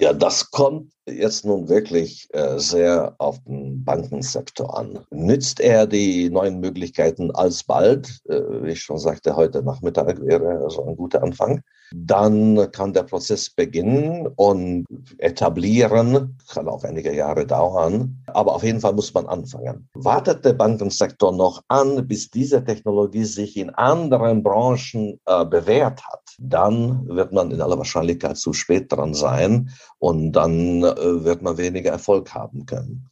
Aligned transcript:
Ja, 0.00 0.12
das 0.12 0.52
kommt 0.52 0.92
jetzt 1.06 1.44
nun 1.44 1.68
wirklich 1.68 2.28
äh, 2.32 2.58
sehr 2.58 3.16
auf 3.18 3.42
den 3.42 3.82
Bankensektor 3.82 4.78
an. 4.78 5.04
Nützt 5.10 5.58
er 5.58 5.88
die 5.88 6.30
neuen 6.30 6.60
Möglichkeiten 6.60 7.32
alsbald, 7.32 8.20
äh, 8.28 8.40
wie 8.62 8.70
ich 8.72 8.82
schon 8.82 8.98
sagte, 8.98 9.34
heute 9.34 9.60
Nachmittag 9.64 10.24
wäre 10.24 10.60
also 10.62 10.84
ein 10.84 10.94
guter 10.96 11.20
Anfang, 11.24 11.62
dann 11.94 12.70
kann 12.72 12.92
der 12.92 13.04
Prozess 13.04 13.50
beginnen 13.50 14.26
und 14.36 14.86
etablieren, 15.18 16.38
kann 16.48 16.68
auch 16.68 16.84
einige 16.84 17.14
Jahre 17.14 17.46
dauern, 17.46 18.22
aber 18.26 18.54
auf 18.54 18.62
jeden 18.62 18.80
Fall 18.80 18.92
muss 18.92 19.12
man 19.14 19.26
anfangen. 19.26 19.88
Wartet 19.94 20.44
der 20.44 20.52
Bankensektor 20.52 21.32
noch 21.32 21.62
an, 21.68 22.06
bis 22.06 22.30
diese 22.30 22.64
Technologie 22.64 23.24
sich 23.24 23.56
in 23.56 23.70
anderen 23.70 24.42
Branchen 24.42 25.20
äh, 25.26 25.44
bewährt 25.44 26.02
hat, 26.06 26.22
dann 26.38 27.08
wird 27.08 27.32
man 27.32 27.50
in 27.50 27.60
aller 27.60 27.78
Wahrscheinlichkeit 27.78 28.36
zu 28.36 28.52
spät 28.52 28.92
dran 28.92 29.14
sein 29.14 29.70
und 29.98 30.32
dann 30.32 30.82
äh, 30.82 31.24
wird 31.24 31.42
man 31.42 31.58
weniger 31.58 31.90
Erfolg 31.90 32.34
haben 32.34 32.66
können. 32.66 33.08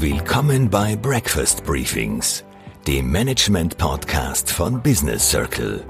Willkommen 0.00 0.68
bei 0.68 0.94
Breakfast 0.94 1.64
Briefings, 1.64 2.44
dem 2.86 3.10
Management-Podcast 3.10 4.52
von 4.52 4.82
Business 4.82 5.30
Circle. 5.30 5.86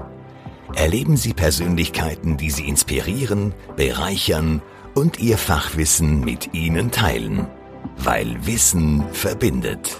Erleben 0.75 1.17
Sie 1.17 1.33
Persönlichkeiten, 1.33 2.37
die 2.37 2.49
Sie 2.49 2.69
inspirieren, 2.69 3.53
bereichern 3.75 4.61
und 4.95 5.19
Ihr 5.19 5.37
Fachwissen 5.37 6.21
mit 6.21 6.53
Ihnen 6.53 6.89
teilen. 6.89 7.47
Weil 7.97 8.45
Wissen 8.45 9.03
verbindet. 9.11 9.99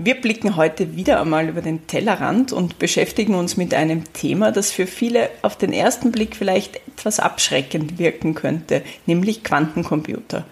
Wir 0.00 0.14
blicken 0.14 0.54
heute 0.54 0.94
wieder 0.94 1.20
einmal 1.20 1.48
über 1.48 1.60
den 1.60 1.88
Tellerrand 1.88 2.52
und 2.52 2.78
beschäftigen 2.78 3.34
uns 3.34 3.56
mit 3.56 3.74
einem 3.74 4.04
Thema, 4.12 4.52
das 4.52 4.70
für 4.70 4.86
viele 4.86 5.28
auf 5.42 5.58
den 5.58 5.72
ersten 5.72 6.12
Blick 6.12 6.36
vielleicht 6.36 6.76
etwas 6.86 7.18
abschreckend 7.18 7.98
wirken 7.98 8.36
könnte, 8.36 8.82
nämlich 9.06 9.42
Quantencomputer. 9.42 10.44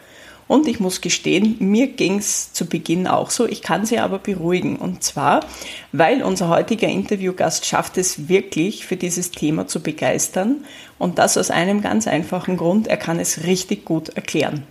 Und 0.49 0.67
ich 0.67 0.81
muss 0.81 1.01
gestehen, 1.01 1.55
mir 1.61 1.87
ging 1.87 2.19
es 2.19 2.53
zu 2.55 2.67
Beginn 2.67 3.07
auch 3.07 3.31
so. 3.31 3.47
Ich 3.47 3.63
kann 3.63 3.87
Sie 3.87 4.01
aber 4.01 4.19
beruhigen. 4.19 4.75
Und 4.75 5.05
zwar, 5.05 5.47
weil 5.93 6.25
unser 6.25 6.49
heutiger 6.49 6.89
Interviewgast 6.89 7.67
schafft 7.67 7.99
es 7.99 8.29
wirklich, 8.29 8.85
für 8.85 8.97
dieses 8.97 9.31
Thema 9.31 9.69
zu 9.69 9.81
begeistern. 9.81 10.65
Und 10.99 11.19
das 11.19 11.39
aus 11.39 11.53
einem 11.53 11.83
ganz 11.83 12.09
einfachen 12.09 12.57
Grund. 12.57 12.89
Er 12.89 12.97
kann 12.97 13.21
es 13.21 13.45
richtig 13.45 13.85
gut 13.85 14.09
erklären. 14.11 14.65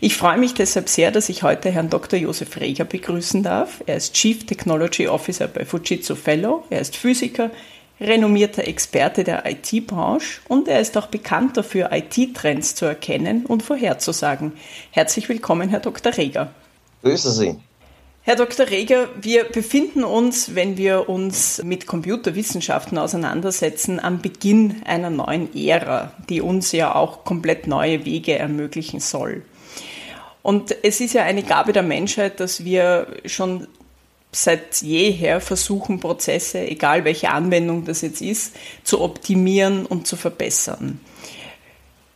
Ich 0.00 0.16
freue 0.16 0.38
mich 0.38 0.54
deshalb 0.54 0.88
sehr, 0.88 1.10
dass 1.10 1.28
ich 1.28 1.42
heute 1.42 1.70
Herrn 1.70 1.90
Dr. 1.90 2.18
Josef 2.18 2.58
Reger 2.60 2.84
begrüßen 2.84 3.42
darf. 3.42 3.82
Er 3.86 3.96
ist 3.96 4.14
Chief 4.14 4.44
Technology 4.44 5.08
Officer 5.08 5.46
bei 5.46 5.64
Fujitsu 5.64 6.14
Fellow. 6.14 6.64
Er 6.70 6.80
ist 6.80 6.96
Physiker, 6.96 7.50
renommierter 8.00 8.66
Experte 8.66 9.24
der 9.24 9.44
IT-Branche 9.46 10.40
und 10.48 10.68
er 10.68 10.80
ist 10.80 10.96
auch 10.98 11.06
bekannt 11.06 11.56
dafür, 11.56 11.90
IT-Trends 11.92 12.74
zu 12.74 12.84
erkennen 12.84 13.46
und 13.46 13.62
vorherzusagen. 13.62 14.52
Herzlich 14.90 15.28
willkommen, 15.28 15.68
Herr 15.68 15.80
Dr. 15.80 16.16
Reger. 16.16 16.52
Grüße 17.02 17.30
Sie. 17.32 17.56
Herr 18.24 18.36
Dr. 18.36 18.68
Reger, 18.68 19.08
wir 19.20 19.42
befinden 19.42 20.04
uns, 20.04 20.54
wenn 20.54 20.76
wir 20.76 21.08
uns 21.08 21.60
mit 21.64 21.88
Computerwissenschaften 21.88 22.96
auseinandersetzen, 22.96 23.98
am 23.98 24.20
Beginn 24.20 24.82
einer 24.84 25.10
neuen 25.10 25.52
Ära, 25.56 26.12
die 26.28 26.40
uns 26.40 26.70
ja 26.70 26.94
auch 26.94 27.24
komplett 27.24 27.66
neue 27.66 28.04
Wege 28.04 28.38
ermöglichen 28.38 29.00
soll. 29.00 29.42
Und 30.42 30.74
es 30.82 31.00
ist 31.00 31.14
ja 31.14 31.22
eine 31.22 31.42
Gabe 31.42 31.72
der 31.72 31.82
Menschheit, 31.82 32.40
dass 32.40 32.64
wir 32.64 33.06
schon 33.26 33.68
seit 34.32 34.82
jeher 34.82 35.40
versuchen, 35.40 36.00
Prozesse, 36.00 36.66
egal 36.66 37.04
welche 37.04 37.30
Anwendung 37.30 37.84
das 37.84 38.00
jetzt 38.00 38.22
ist, 38.22 38.56
zu 38.82 39.00
optimieren 39.00 39.86
und 39.86 40.06
zu 40.06 40.16
verbessern. 40.16 41.00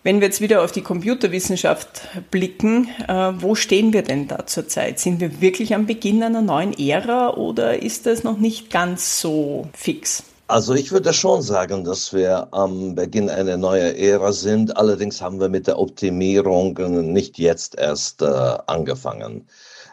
Wenn 0.02 0.20
wir 0.20 0.28
jetzt 0.28 0.40
wieder 0.40 0.62
auf 0.62 0.72
die 0.72 0.82
Computerwissenschaft 0.82 2.08
blicken, 2.30 2.88
äh, 3.08 3.32
wo 3.38 3.54
stehen 3.54 3.92
wir 3.92 4.02
denn 4.02 4.28
da 4.28 4.46
zurzeit? 4.46 5.00
Sind 5.00 5.20
wir 5.20 5.40
wirklich 5.40 5.74
am 5.74 5.86
Beginn 5.86 6.22
einer 6.22 6.42
neuen 6.42 6.78
Ära 6.78 7.30
oder 7.30 7.82
ist 7.82 8.06
das 8.06 8.22
noch 8.22 8.38
nicht 8.38 8.70
ganz 8.70 9.20
so 9.20 9.68
fix? 9.74 10.22
Also 10.48 10.74
ich 10.74 10.92
würde 10.92 11.12
schon 11.12 11.42
sagen, 11.42 11.82
dass 11.82 12.12
wir 12.12 12.54
am 12.54 12.94
Beginn 12.94 13.28
einer 13.28 13.56
neuen 13.56 13.96
Ära 13.96 14.30
sind. 14.32 14.76
Allerdings 14.76 15.20
haben 15.20 15.40
wir 15.40 15.48
mit 15.48 15.66
der 15.66 15.78
Optimierung 15.78 16.74
nicht 17.12 17.36
jetzt 17.38 17.76
erst 17.76 18.22
äh, 18.22 18.26
angefangen. 18.68 19.48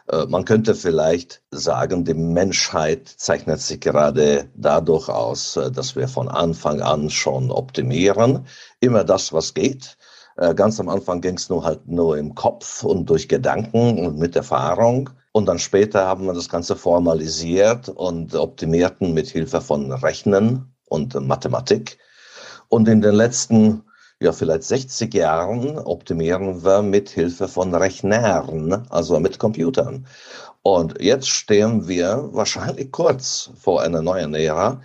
Äh, 0.10 0.28
man 0.28 0.46
könnte 0.46 0.76
vielleicht 0.76 1.42
sagen, 1.50 2.06
die 2.06 2.14
Menschheit 2.14 3.08
zeichnet 3.08 3.62
sich 3.62 3.80
gerade 3.80 4.48
dadurch 4.54 5.10
aus, 5.10 5.58
äh, 5.58 5.72
dass 5.72 5.96
wir 5.96 6.08
von 6.08 6.30
Anfang 6.30 6.82
an 6.82 7.10
schon 7.10 7.50
optimieren. 7.50 8.46
Immer 8.80 9.04
das, 9.04 9.34
was 9.34 9.56
geht. 9.56 9.98
Äh, 10.38 10.54
ganz 10.54 10.80
am 10.80 10.88
Anfang 10.88 11.22
ging 11.22 11.36
es 11.36 11.50
nur 11.50 11.64
halt 11.64 11.88
nur 11.88 12.16
im 12.18 12.36
Kopf 12.36 12.84
und 12.84 13.10
durch 13.10 13.28
Gedanken 13.28 14.06
und 14.06 14.20
mit 14.20 14.36
Erfahrung. 14.36 15.10
Und 15.34 15.48
dann 15.48 15.58
später 15.58 16.06
haben 16.06 16.28
wir 16.28 16.34
das 16.34 16.48
Ganze 16.48 16.76
formalisiert 16.76 17.90
und 17.90 18.36
optimierten 18.36 19.16
mit 19.16 19.28
Hilfe 19.28 19.62
von 19.62 19.92
Rechnen 19.92 20.72
und 20.88 21.16
Mathematik. 21.16 21.98
Und 22.70 22.88
in 22.88 23.02
den 23.02 23.16
letzten, 23.16 23.84
ja, 24.20 24.32
vielleicht 24.32 24.64
60 24.64 25.12
Jahren 25.12 25.80
optimieren 25.80 26.64
wir 26.64 26.84
mit 26.84 27.10
Hilfe 27.10 27.48
von 27.48 27.74
Rechnern, 27.74 28.86
also 28.92 29.20
mit 29.20 29.40
Computern. 29.40 30.06
Und 30.62 31.02
jetzt 31.02 31.30
stehen 31.30 31.88
wir 31.88 32.30
wahrscheinlich 32.32 32.92
kurz 32.92 33.50
vor 33.60 33.82
einer 33.82 34.04
neuen 34.04 34.36
Ära, 34.36 34.82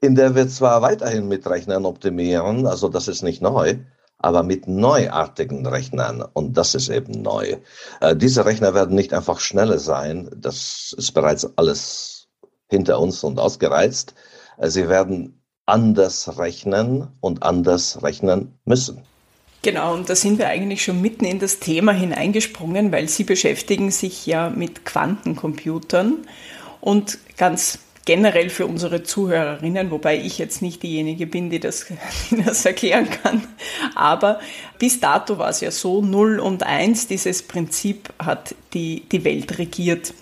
in 0.00 0.16
der 0.16 0.34
wir 0.34 0.48
zwar 0.48 0.82
weiterhin 0.82 1.28
mit 1.28 1.46
Rechnern 1.46 1.86
optimieren, 1.86 2.66
also 2.66 2.88
das 2.88 3.06
ist 3.06 3.22
nicht 3.22 3.40
neu, 3.40 3.76
aber 4.18 4.42
mit 4.42 4.66
neuartigen 4.68 5.66
Rechnern. 5.66 6.22
Und 6.32 6.56
das 6.56 6.74
ist 6.74 6.88
eben 6.88 7.22
neu. 7.22 7.56
Äh, 8.00 8.16
diese 8.16 8.44
Rechner 8.46 8.74
werden 8.74 8.94
nicht 8.94 9.12
einfach 9.12 9.40
schneller 9.40 9.78
sein. 9.78 10.30
Das 10.36 10.94
ist 10.96 11.12
bereits 11.12 11.46
alles 11.56 12.28
hinter 12.68 12.98
uns 13.00 13.22
und 13.24 13.38
ausgereizt. 13.38 14.14
Äh, 14.58 14.70
sie 14.70 14.88
werden 14.88 15.42
anders 15.66 16.38
rechnen 16.38 17.08
und 17.20 17.42
anders 17.42 18.02
rechnen 18.02 18.58
müssen. 18.64 19.02
Genau, 19.62 19.94
und 19.94 20.10
da 20.10 20.14
sind 20.14 20.38
wir 20.38 20.48
eigentlich 20.48 20.84
schon 20.84 21.00
mitten 21.00 21.24
in 21.24 21.38
das 21.38 21.58
Thema 21.58 21.92
hineingesprungen, 21.92 22.92
weil 22.92 23.08
Sie 23.08 23.24
beschäftigen 23.24 23.90
sich 23.90 24.26
ja 24.26 24.50
mit 24.50 24.84
Quantencomputern 24.84 26.26
und 26.82 27.18
ganz 27.38 27.78
generell 28.04 28.50
für 28.50 28.66
unsere 28.66 29.02
Zuhörerinnen, 29.02 29.90
wobei 29.90 30.18
ich 30.18 30.38
jetzt 30.38 30.62
nicht 30.62 30.82
diejenige 30.82 31.26
bin, 31.26 31.50
die 31.50 31.60
das, 31.60 31.86
die 32.30 32.42
das 32.42 32.64
erklären 32.64 33.08
kann. 33.10 33.46
Aber 33.94 34.40
bis 34.78 35.00
dato 35.00 35.38
war 35.38 35.50
es 35.50 35.60
ja 35.60 35.70
so, 35.70 36.02
0 36.02 36.40
und 36.40 36.62
1, 36.62 37.06
dieses 37.06 37.42
Prinzip 37.42 38.12
hat 38.18 38.54
die, 38.72 39.04
die 39.10 39.24
Welt 39.24 39.58
regiert. 39.58 40.14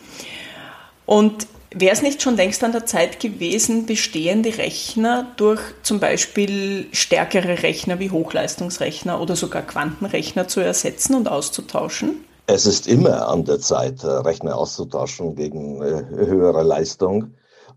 Und 1.07 1.47
Wäre 1.75 1.95
es 1.95 2.03
nicht 2.03 2.21
schon 2.21 2.37
längst 2.37 2.63
an 2.65 2.73
der 2.73 2.85
Zeit 2.85 3.19
gewesen, 3.19 3.87
bestehende 3.87 4.59
Rechner 4.59 5.33
durch 5.37 5.61
zum 5.83 6.01
Beispiel 6.01 6.87
stärkere 6.93 7.63
Rechner 7.63 7.99
wie 7.99 8.11
Hochleistungsrechner 8.11 9.19
oder 9.21 9.37
sogar 9.37 9.63
Quantenrechner 9.63 10.49
zu 10.49 10.61
ersetzen 10.61 11.15
und 11.15 11.29
auszutauschen? 11.29 12.25
Es 12.47 12.67
ist 12.67 12.87
immer 12.87 13.29
an 13.29 13.45
der 13.45 13.61
Zeit, 13.61 14.05
Rechner 14.05 14.57
auszutauschen 14.57 15.35
gegen 15.35 15.81
äh, 15.81 16.05
höhere 16.11 16.63
Leistung. 16.63 17.33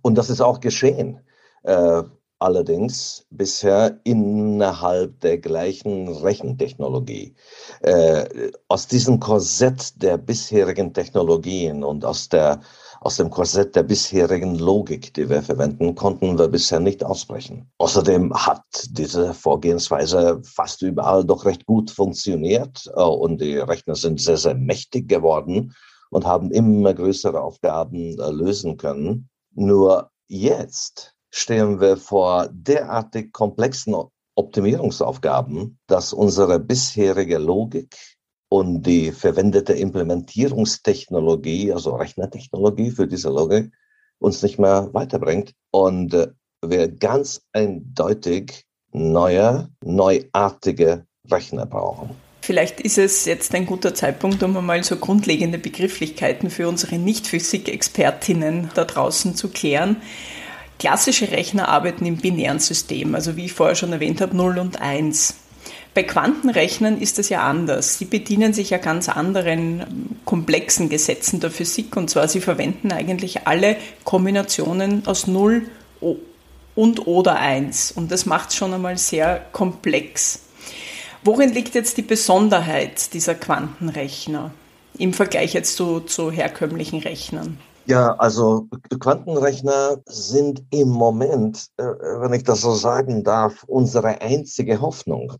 Und 0.06 0.20
das 0.20 0.30
ist 0.30 0.40
auch 0.40 0.60
geschehen. 0.60 1.20
Äh, 1.64 2.04
allerdings 2.38 3.26
bisher 3.32 4.00
innerhalb 4.04 5.20
der 5.22 5.40
gleichen 5.40 6.10
Rechentechnologie. 6.10 7.34
Äh, 7.82 8.52
aus 8.68 8.86
diesem 8.86 9.20
Korsett 9.20 10.00
der 10.04 10.20
bisherigen 10.20 10.94
Technologien 10.94 11.84
und 11.84 12.06
aus, 12.06 12.30
der, 12.30 12.62
aus 13.02 13.16
dem 13.16 13.32
Korsett 13.32 13.76
der 13.76 13.82
bisherigen 13.82 14.60
Logik, 14.60 15.12
die 15.16 15.28
wir 15.28 15.42
verwenden, 15.42 15.96
konnten 15.96 16.38
wir 16.38 16.50
bisher 16.50 16.80
nicht 16.80 17.04
ausbrechen. 17.04 17.72
Außerdem 17.80 18.32
hat 18.32 18.64
diese 18.92 19.34
Vorgehensweise 19.34 20.40
fast 20.44 20.84
überall 20.84 21.26
doch 21.26 21.46
recht 21.46 21.66
gut 21.66 21.90
funktioniert 21.90 22.88
äh, 22.96 23.02
und 23.02 23.42
die 23.42 23.58
Rechner 23.58 23.96
sind 23.96 24.22
sehr, 24.22 24.38
sehr 24.38 24.54
mächtig 24.54 25.10
geworden 25.10 25.74
und 26.12 26.28
haben 26.28 26.52
immer 26.52 26.94
größere 26.94 27.42
Aufgaben 27.42 28.20
äh, 28.20 28.30
lösen 28.30 28.78
können. 28.78 29.30
Nur 29.56 30.12
jetzt 30.28 31.16
stehen 31.32 31.80
wir 31.80 31.98
vor 31.98 32.50
derartig 32.52 33.32
komplexen 33.32 33.96
Optimierungsaufgaben, 34.36 35.80
dass 35.88 36.12
unsere 36.12 36.60
bisherige 36.60 37.38
Logik 37.38 37.96
und 38.50 38.84
die 38.84 39.12
verwendete 39.12 39.74
Implementierungstechnologie, 39.74 41.72
also 41.72 41.96
Rechnertechnologie 41.96 42.92
für 42.92 43.08
diese 43.08 43.30
Logik, 43.30 43.74
uns 44.20 44.44
nicht 44.44 44.60
mehr 44.60 44.94
weiterbringt 44.94 45.54
und 45.72 46.14
äh, 46.14 46.28
wir 46.62 46.90
ganz 46.90 47.42
eindeutig 47.54 48.66
neue, 48.92 49.70
neuartige 49.84 51.06
Rechner 51.30 51.66
brauchen. 51.66 52.25
Vielleicht 52.46 52.80
ist 52.80 53.00
es 53.00 53.26
jetzt 53.26 53.56
ein 53.56 53.66
guter 53.66 53.96
Zeitpunkt, 53.96 54.44
um 54.44 54.56
einmal 54.56 54.84
so 54.84 54.98
grundlegende 54.98 55.58
Begrifflichkeiten 55.58 56.52
für 56.52 56.68
unsere 56.68 57.00
Nicht-Physik-Expertinnen 57.00 58.70
da 58.76 58.86
draußen 58.86 59.34
zu 59.34 59.50
klären. 59.50 59.96
Klassische 60.78 61.32
Rechner 61.32 61.70
arbeiten 61.70 62.06
im 62.06 62.18
binären 62.18 62.60
System, 62.60 63.16
also 63.16 63.36
wie 63.36 63.46
ich 63.46 63.54
vorher 63.54 63.76
schon 63.76 63.94
erwähnt 63.94 64.22
habe, 64.22 64.38
0 64.38 64.60
und 64.60 64.80
1. 64.80 65.38
Bei 65.96 66.04
Quantenrechnern 66.04 67.02
ist 67.02 67.18
das 67.18 67.30
ja 67.30 67.42
anders. 67.42 67.98
Sie 67.98 68.06
bedienen 68.06 68.54
sich 68.54 68.70
ja 68.70 68.78
ganz 68.78 69.10
anderen 69.10 70.16
komplexen 70.24 70.88
Gesetzen 70.90 71.40
der 71.40 71.50
Physik 71.50 71.98
und 71.98 72.12
zwar 72.12 72.28
sie 72.28 72.42
verwenden 72.42 72.92
eigentlich 72.92 73.48
alle 73.48 73.76
Kombinationen 74.04 75.08
aus 75.08 75.26
0 75.26 75.68
und 76.76 77.08
oder 77.08 77.40
1 77.40 77.94
und 77.94 78.12
das 78.12 78.28
macht 78.28 78.50
es 78.50 78.56
schon 78.56 78.72
einmal 78.72 79.00
sehr 79.00 79.44
komplex. 79.52 80.45
Worin 81.26 81.52
liegt 81.52 81.74
jetzt 81.74 81.98
die 81.98 82.04
Besonderheit 82.04 83.12
dieser 83.16 83.34
Quantenrechner 83.34 84.52
im 85.00 85.12
Vergleich 85.12 85.54
jetzt 85.54 85.76
zu, 85.76 86.02
zu 86.02 86.30
herkömmlichen 86.30 87.00
Rechnern? 87.00 87.58
Ja, 87.88 88.14
also 88.14 88.68
Quantenrechner 89.00 89.98
sind 90.06 90.64
im 90.70 90.90
Moment, 90.90 91.66
äh, 91.78 91.84
wenn 91.84 92.32
ich 92.34 92.44
das 92.44 92.62
so 92.62 92.74
sagen 92.74 93.24
darf, 93.24 93.64
unsere 93.64 94.22
einzige 94.22 94.82
Hoffnung. 94.82 95.34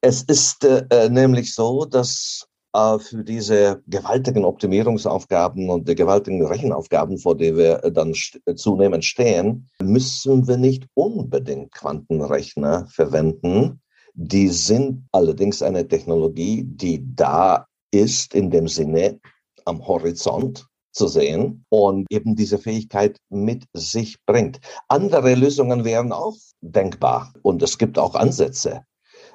Es 0.00 0.24
ist 0.24 0.64
äh, 0.64 1.08
nämlich 1.08 1.54
so, 1.54 1.84
dass 1.84 2.48
äh, 2.72 2.98
für 2.98 3.22
diese 3.22 3.80
gewaltigen 3.86 4.44
Optimierungsaufgaben 4.44 5.70
und 5.70 5.88
die 5.88 5.94
gewaltigen 5.94 6.44
Rechenaufgaben, 6.44 7.18
vor 7.18 7.36
denen 7.36 7.58
wir 7.58 7.78
dann 7.92 8.12
zunehmend 8.56 9.04
stehen, 9.04 9.68
müssen 9.80 10.48
wir 10.48 10.56
nicht 10.56 10.88
unbedingt 10.94 11.70
Quantenrechner 11.70 12.88
verwenden, 12.88 13.78
die 14.14 14.48
sind 14.48 15.06
allerdings 15.12 15.62
eine 15.62 15.86
Technologie, 15.86 16.64
die 16.64 17.02
da 17.14 17.66
ist 17.90 18.34
in 18.34 18.50
dem 18.50 18.68
Sinne 18.68 19.20
am 19.64 19.86
Horizont 19.86 20.66
zu 20.92 21.08
sehen 21.08 21.64
und 21.70 22.06
eben 22.10 22.36
diese 22.36 22.58
Fähigkeit 22.58 23.16
mit 23.30 23.64
sich 23.72 24.18
bringt. 24.26 24.60
Andere 24.88 25.34
Lösungen 25.34 25.84
wären 25.84 26.12
auch 26.12 26.36
denkbar 26.60 27.32
und 27.42 27.62
es 27.62 27.78
gibt 27.78 27.98
auch 27.98 28.14
Ansätze. 28.14 28.84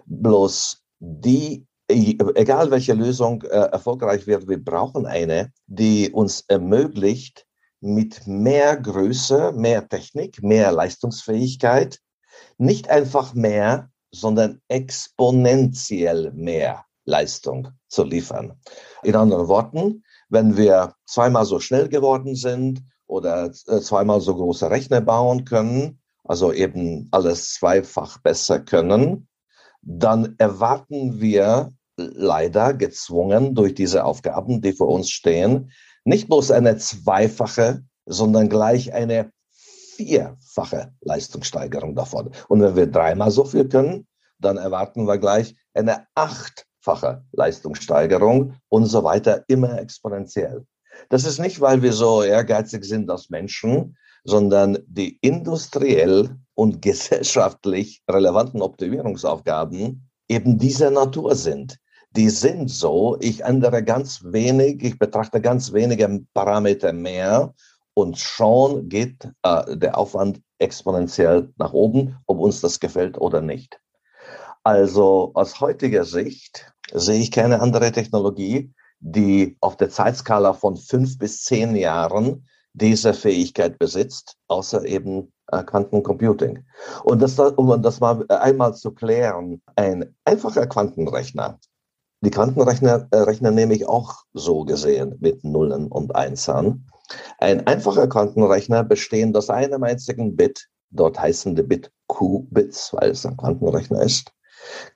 Bloß 0.05 0.83
die, 0.99 1.65
egal 1.87 2.71
welche 2.71 2.93
Lösung 2.93 3.41
äh, 3.43 3.47
erfolgreich 3.47 4.27
wird, 4.27 4.47
wir 4.47 4.63
brauchen 4.63 5.05
eine, 5.05 5.51
die 5.65 6.11
uns 6.11 6.43
ermöglicht, 6.47 7.45
mit 7.79 8.25
mehr 8.25 8.75
Größe, 8.75 9.51
mehr 9.53 9.87
Technik, 9.87 10.41
mehr 10.41 10.71
Leistungsfähigkeit, 10.71 11.99
nicht 12.57 12.89
einfach 12.89 13.33
mehr, 13.35 13.91
sondern 14.19 14.61
exponentiell 14.67 16.31
mehr 16.33 16.85
Leistung 17.05 17.69
zu 17.87 18.03
liefern. 18.03 18.59
In 19.03 19.15
anderen 19.15 19.47
Worten, 19.47 20.03
wenn 20.29 20.57
wir 20.57 20.93
zweimal 21.05 21.45
so 21.45 21.59
schnell 21.59 21.87
geworden 21.87 22.35
sind 22.35 22.81
oder 23.07 23.45
äh, 23.67 23.79
zweimal 23.79 24.19
so 24.19 24.35
große 24.35 24.69
Rechner 24.69 25.01
bauen 25.01 25.45
können, 25.45 25.99
also 26.23 26.51
eben 26.51 27.07
alles 27.11 27.53
zweifach 27.53 28.17
besser 28.19 28.59
können, 28.59 29.27
dann 29.81 30.35
erwarten 30.37 31.21
wir 31.21 31.73
leider 31.95 32.73
gezwungen 32.73 33.55
durch 33.55 33.73
diese 33.73 34.03
Aufgaben, 34.03 34.61
die 34.61 34.73
vor 34.73 34.89
uns 34.89 35.09
stehen, 35.09 35.71
nicht 36.03 36.27
bloß 36.27 36.51
eine 36.51 36.77
zweifache, 36.77 37.83
sondern 38.05 38.49
gleich 38.49 38.93
eine 38.93 39.31
vierfache 39.97 40.93
Leistungssteigerung 41.01 41.95
davon. 41.95 42.31
Und 42.47 42.61
wenn 42.61 42.75
wir 42.75 42.87
dreimal 42.87 43.31
so 43.31 43.43
viel 43.45 43.67
können, 43.67 44.07
dann 44.39 44.57
erwarten 44.57 45.07
wir 45.07 45.17
gleich 45.17 45.55
eine 45.73 46.05
achtfache 46.15 47.25
Leistungssteigerung 47.31 48.53
und 48.69 48.85
so 48.85 49.03
weiter, 49.03 49.43
immer 49.47 49.79
exponentiell. 49.79 50.65
Das 51.09 51.25
ist 51.25 51.39
nicht, 51.39 51.59
weil 51.61 51.81
wir 51.81 51.93
so 51.93 52.23
ehrgeizig 52.23 52.85
sind 52.85 53.09
als 53.09 53.29
Menschen, 53.29 53.97
sondern 54.23 54.77
die 54.87 55.17
industriell 55.21 56.35
und 56.53 56.81
gesellschaftlich 56.89 58.03
relevanten 58.09 58.61
Optimierungsaufgaben 58.61 60.09
eben 60.29 60.57
dieser 60.57 60.91
Natur 60.91 61.35
sind. 61.35 61.77
Die 62.11 62.29
sind 62.29 62.69
so, 62.69 63.17
ich 63.19 63.43
ändere 63.43 63.83
ganz 63.83 64.21
wenig, 64.23 64.83
ich 64.83 64.97
betrachte 64.97 65.39
ganz 65.39 65.73
wenige 65.73 66.25
Parameter 66.33 66.93
mehr 66.93 67.53
und 67.97 68.19
schon 68.19 68.89
geht 68.89 69.27
äh, 69.41 69.75
der 69.75 69.97
Aufwand 69.97 70.39
exponentiell 70.59 71.51
nach 71.57 71.73
oben, 71.73 72.15
ob 72.27 72.37
uns 72.37 72.61
das 72.61 72.79
gefällt 72.79 73.17
oder 73.17 73.41
nicht. 73.41 73.79
Also 74.61 75.31
aus 75.33 75.59
heutiger 75.61 76.05
Sicht 76.05 76.71
sehe 76.93 77.19
ich 77.19 77.31
keine 77.31 77.59
andere 77.59 77.91
Technologie, 77.91 78.71
die 78.99 79.57
auf 79.61 79.77
der 79.77 79.89
Zeitskala 79.89 80.53
von 80.53 80.77
fünf 80.77 81.17
bis 81.17 81.41
zehn 81.41 81.75
Jahren 81.75 82.47
diese 82.73 83.15
Fähigkeit 83.15 83.79
besitzt, 83.79 84.35
außer 84.47 84.85
eben 84.85 85.33
äh, 85.51 85.63
Quantencomputing. 85.63 86.65
Und 87.03 87.19
das, 87.19 87.39
um 87.39 87.81
das 87.81 87.99
mal 87.99 88.23
einmal 88.29 88.75
zu 88.75 88.91
klären, 88.91 89.59
ein 89.75 90.15
einfacher 90.23 90.67
Quantenrechner, 90.67 91.57
die 92.21 92.29
Quantenrechner 92.29 93.07
äh, 93.09 93.17
rechnen 93.17 93.55
nämlich 93.55 93.87
auch 93.87 94.17
so 94.33 94.65
gesehen 94.65 95.15
mit 95.19 95.43
Nullen 95.43 95.87
und 95.87 96.15
Einsern. 96.15 96.85
Ein 97.37 97.65
einfacher 97.67 98.07
Quantenrechner 98.07 98.83
bestehend 98.83 99.35
aus 99.37 99.49
einem 99.49 99.83
einzigen 99.83 100.35
Bit, 100.35 100.67
dort 100.89 101.19
heißende 101.19 101.63
Bit 101.63 101.91
Q-Bits, 102.07 102.93
weil 102.93 103.11
es 103.11 103.25
ein 103.25 103.37
Quantenrechner 103.37 104.01
ist, 104.01 104.31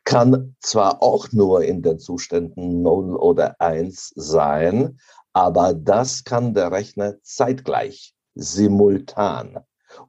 kann 0.03 0.55
zwar 0.59 1.01
auch 1.01 1.31
nur 1.31 1.63
in 1.63 1.81
den 1.81 1.99
Zuständen 1.99 2.81
0 2.81 3.15
oder 3.15 3.59
1 3.59 4.13
sein, 4.15 4.99
aber 5.33 5.73
das 5.73 6.23
kann 6.23 6.53
der 6.53 6.71
Rechner 6.71 7.15
zeitgleich, 7.21 8.13
simultan 8.35 9.59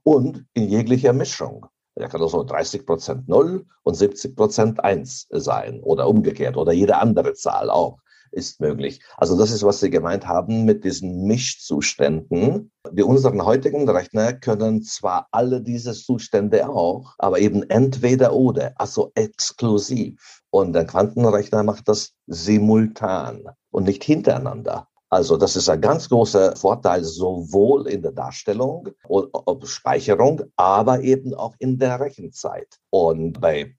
und 0.03 0.47
in 0.55 0.69
jeglicher 0.69 1.13
Mischung. 1.13 1.67
Er 1.95 2.09
kann 2.09 2.23
also 2.23 2.43
30 2.43 2.87
Prozent 2.87 3.29
0 3.29 3.67
und 3.83 3.95
70 3.95 4.35
Prozent 4.35 4.83
1 4.83 5.27
sein 5.31 5.81
oder 5.83 6.09
umgekehrt 6.09 6.57
oder 6.57 6.73
jede 6.73 6.97
andere 6.97 7.35
Zahl 7.35 7.69
auch 7.69 7.99
ist 8.33 8.61
möglich. 8.61 9.01
Also 9.17 9.39
das 9.39 9.51
ist, 9.51 9.63
was 9.63 9.81
Sie 9.81 9.91
gemeint 9.91 10.27
haben 10.27 10.65
mit 10.65 10.85
diesen 10.85 11.25
Mischzuständen. 11.27 12.71
Die 12.91 13.03
unseren 13.03 13.45
heutigen 13.45 13.89
Rechner 13.89 14.33
können 14.33 14.83
zwar 14.83 15.29
alle 15.31 15.61
diese 15.61 15.93
Zustände 15.93 16.69
auch, 16.69 17.15
aber 17.19 17.39
eben 17.39 17.63
entweder 17.71 18.35
oder, 18.35 18.73
also 18.77 19.13
exklusiv. 19.15 20.43
Und 20.51 20.73
der 20.73 20.87
Quantenrechner 20.87 21.63
macht 21.63 21.89
das 21.89 22.13
simultan 22.27 23.45
und 23.71 23.85
nicht 23.85 24.05
hintereinander. 24.05 24.89
Also 25.13 25.37
das 25.37 25.57
ist 25.57 25.69
ein 25.69 25.83
ganz 25.83 26.09
großer 26.09 26.57
Vorteil 26.57 27.05
sowohl 27.05 27.87
in 27.87 28.01
der 28.01 28.13
Darstellung 28.13 28.89
und 29.07 29.69
Speicherung, 29.69 30.43
aber 30.57 31.03
eben 31.03 31.35
auch 31.35 31.55
in 31.59 31.79
der 31.79 32.01
Rechenzeit. 32.01 32.79
Und 32.89 33.39
bei 33.39 33.75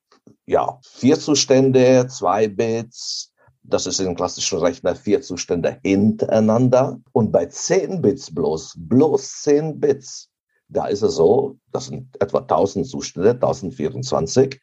ja, 0.46 0.80
vier 0.84 1.20
Zustände, 1.20 2.06
zwei 2.08 2.48
Bits, 2.48 3.33
das 3.64 3.88
ist 3.88 4.00
in 4.00 4.16
klassischen 4.16 4.60
Rechner 4.60 4.96
vier 4.96 5.22
Zustände 5.22 5.80
hintereinander. 5.84 7.00
Und 7.12 7.32
bei 7.32 7.46
10 7.46 8.02
Bits 8.02 8.34
bloß, 8.34 8.76
bloß 8.78 9.42
10 9.42 9.80
Bits, 9.80 10.30
da 10.68 10.88
ist 10.88 11.02
es 11.02 11.16
so, 11.16 11.58
das 11.72 11.86
sind 11.88 12.10
etwa 12.22 12.40
1000 12.40 12.88
Zustände, 12.88 13.32
1024. 13.32 14.60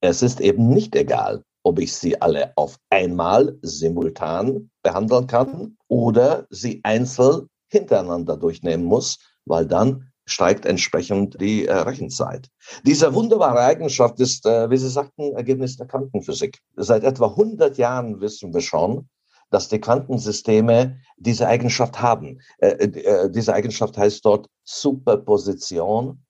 Es 0.00 0.22
ist 0.22 0.40
eben 0.40 0.68
nicht 0.68 0.96
egal, 0.96 1.44
ob 1.62 1.78
ich 1.78 1.94
sie 1.94 2.20
alle 2.20 2.52
auf 2.56 2.78
einmal 2.88 3.58
simultan 3.62 4.70
behandeln 4.82 5.26
kann 5.26 5.76
oder 5.88 6.46
sie 6.50 6.80
einzeln 6.82 7.48
hintereinander 7.68 8.36
durchnehmen 8.36 8.84
muss, 8.84 9.18
weil 9.44 9.66
dann 9.66 10.09
steigt 10.30 10.66
entsprechend 10.66 11.40
die 11.40 11.66
äh, 11.66 11.74
Rechenzeit. 11.74 12.48
Diese 12.84 13.14
wunderbare 13.14 13.60
Eigenschaft 13.60 14.20
ist, 14.20 14.46
äh, 14.46 14.70
wie 14.70 14.76
Sie 14.76 14.88
sagten, 14.88 15.34
Ergebnis 15.34 15.76
der 15.76 15.86
Quantenphysik. 15.86 16.58
Seit 16.76 17.04
etwa 17.04 17.28
100 17.28 17.78
Jahren 17.78 18.20
wissen 18.20 18.54
wir 18.54 18.60
schon, 18.60 19.08
dass 19.50 19.68
die 19.68 19.80
Quantensysteme 19.80 20.98
diese 21.16 21.46
Eigenschaft 21.46 22.00
haben. 22.00 22.40
Äh, 22.58 22.68
äh, 22.68 23.30
diese 23.30 23.52
Eigenschaft 23.52 23.98
heißt 23.98 24.24
dort 24.24 24.46
Superposition, 24.64 26.22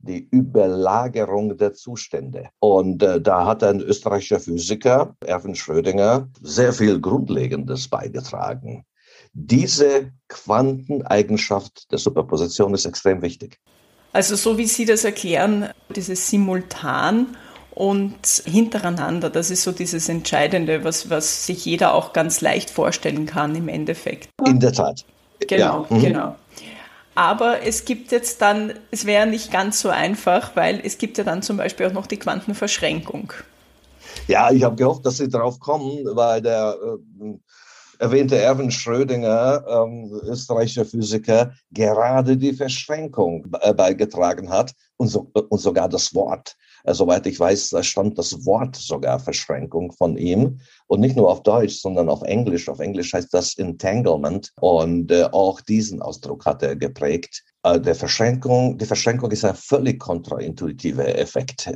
die 0.00 0.28
Überlagerung 0.30 1.56
der 1.56 1.74
Zustände. 1.74 2.50
Und 2.60 3.02
äh, 3.02 3.20
da 3.20 3.46
hat 3.46 3.64
ein 3.64 3.80
österreichischer 3.80 4.40
Physiker, 4.40 5.16
Erwin 5.26 5.56
Schrödinger, 5.56 6.28
sehr 6.40 6.72
viel 6.72 7.00
Grundlegendes 7.00 7.88
beigetragen. 7.88 8.84
Diese 9.32 10.12
Quanteneigenschaft 10.28 11.90
der 11.90 11.98
Superposition 11.98 12.74
ist 12.74 12.84
extrem 12.84 13.22
wichtig. 13.22 13.58
Also 14.12 14.36
so 14.36 14.58
wie 14.58 14.66
Sie 14.66 14.84
das 14.84 15.04
erklären, 15.04 15.68
dieses 15.94 16.28
Simultan 16.30 17.36
und 17.70 18.42
hintereinander, 18.44 19.30
das 19.30 19.50
ist 19.50 19.62
so 19.62 19.72
dieses 19.72 20.08
Entscheidende, 20.08 20.82
was, 20.82 21.10
was 21.10 21.46
sich 21.46 21.64
jeder 21.64 21.94
auch 21.94 22.12
ganz 22.12 22.40
leicht 22.40 22.70
vorstellen 22.70 23.26
kann 23.26 23.54
im 23.54 23.68
Endeffekt. 23.68 24.28
In 24.46 24.58
der 24.58 24.72
Tat. 24.72 25.04
Genau, 25.46 25.86
ja. 25.88 25.96
mhm. 25.96 26.00
genau. 26.00 26.36
Aber 27.14 27.62
es 27.62 27.84
gibt 27.84 28.12
jetzt 28.12 28.42
dann, 28.42 28.74
es 28.92 29.04
wäre 29.04 29.26
nicht 29.26 29.50
ganz 29.50 29.80
so 29.80 29.88
einfach, 29.88 30.54
weil 30.54 30.80
es 30.84 30.98
gibt 30.98 31.18
ja 31.18 31.24
dann 31.24 31.42
zum 31.42 31.56
Beispiel 31.56 31.86
auch 31.86 31.92
noch 31.92 32.06
die 32.06 32.16
Quantenverschränkung. 32.16 33.32
Ja, 34.28 34.50
ich 34.52 34.62
habe 34.62 34.76
gehofft, 34.76 35.04
dass 35.04 35.16
Sie 35.16 35.28
drauf 35.28 35.58
kommen, 35.58 36.04
weil 36.14 36.42
der 36.42 36.76
äh, 36.80 37.34
erwähnte 37.98 38.36
Erwin 38.38 38.70
Schrödinger, 38.70 39.64
ähm, 39.68 40.10
österreichischer 40.24 40.84
Physiker, 40.84 41.52
gerade 41.72 42.36
die 42.36 42.52
Verschränkung 42.52 43.46
äh, 43.60 43.74
beigetragen 43.74 44.50
hat 44.50 44.72
und, 44.96 45.08
so, 45.08 45.30
und 45.48 45.58
sogar 45.58 45.88
das 45.88 46.14
Wort. 46.14 46.56
Äh, 46.84 46.94
soweit 46.94 47.26
ich 47.26 47.38
weiß, 47.38 47.70
da 47.70 47.82
stand 47.82 48.18
das 48.18 48.44
Wort 48.46 48.76
sogar 48.76 49.18
Verschränkung 49.18 49.92
von 49.92 50.16
ihm. 50.16 50.60
Und 50.86 51.00
nicht 51.00 51.16
nur 51.16 51.30
auf 51.30 51.42
Deutsch, 51.42 51.80
sondern 51.80 52.08
auf 52.08 52.22
Englisch. 52.22 52.68
Auf 52.68 52.80
Englisch 52.80 53.12
heißt 53.12 53.32
das 53.32 53.56
Entanglement. 53.56 54.52
Und 54.60 55.10
äh, 55.10 55.24
auch 55.24 55.60
diesen 55.60 56.00
Ausdruck 56.00 56.46
hat 56.46 56.62
er 56.62 56.76
geprägt. 56.76 57.44
Äh, 57.62 57.80
der 57.80 57.94
Verschränkung, 57.94 58.78
die 58.78 58.86
Verschränkung 58.86 59.30
ist 59.30 59.44
ein 59.44 59.54
völlig 59.54 59.98
kontraintuitiver 60.00 61.18
Effekt. 61.18 61.70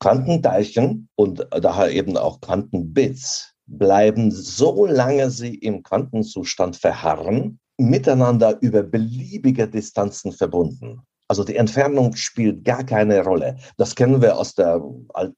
Quantenteilchen 0.00 1.08
und 1.14 1.46
daher 1.50 1.90
eben 1.90 2.16
auch 2.16 2.40
Quantenbits 2.40 3.53
bleiben, 3.66 4.30
solange 4.30 5.30
sie 5.30 5.54
im 5.54 5.82
Quantenzustand 5.82 6.76
verharren, 6.76 7.58
miteinander 7.78 8.58
über 8.60 8.82
beliebige 8.82 9.68
Distanzen 9.68 10.32
verbunden. 10.32 11.02
Also 11.26 11.42
die 11.42 11.56
Entfernung 11.56 12.14
spielt 12.16 12.64
gar 12.64 12.84
keine 12.84 13.24
Rolle. 13.24 13.56
Das 13.78 13.94
kennen 13.94 14.20
wir 14.20 14.36
aus 14.36 14.54
der, 14.54 14.82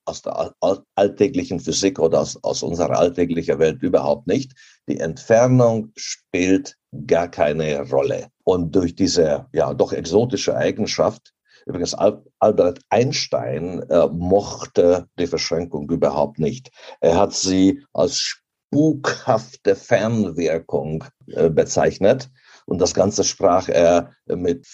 aus 0.05 0.23
der 0.23 0.53
alltäglichen 0.97 1.61
Physik 1.61 2.01
oder 2.01 2.21
aus, 2.21 2.43
aus 2.43 2.63
unserer 2.63 2.99
alltäglichen 2.99 3.59
Welt 3.61 3.83
überhaupt 3.83 4.27
nicht. 4.27 4.53
Die 4.89 4.99
Entfernung 4.99 5.93
spielt 5.95 6.77
gar 7.07 7.29
keine 7.29 7.89
Rolle. 7.89 8.29
Und 8.43 8.75
durch 8.75 8.97
diese 8.97 9.47
ja 9.53 9.73
doch 9.75 9.93
exotische 9.93 10.57
Eigenschaft 10.57 11.33
Übrigens, 11.67 11.95
Albert 12.39 12.81
Einstein 12.91 13.83
äh, 13.91 14.07
mochte 14.07 15.09
die 15.19 15.27
Verschränkung 15.27 15.91
überhaupt 15.91 16.39
nicht. 16.39 16.71
Er 17.01 17.19
hat 17.19 17.35
sie 17.35 17.83
als 17.93 18.19
spukhafte 18.19 19.75
Fernwirkung 19.75 21.05
äh, 21.27 21.51
bezeichnet. 21.51 22.31
Und 22.67 22.81
das 22.81 22.95
Ganze 22.95 23.25
sprach 23.25 23.69
er 23.69 24.13
mit 24.27 24.67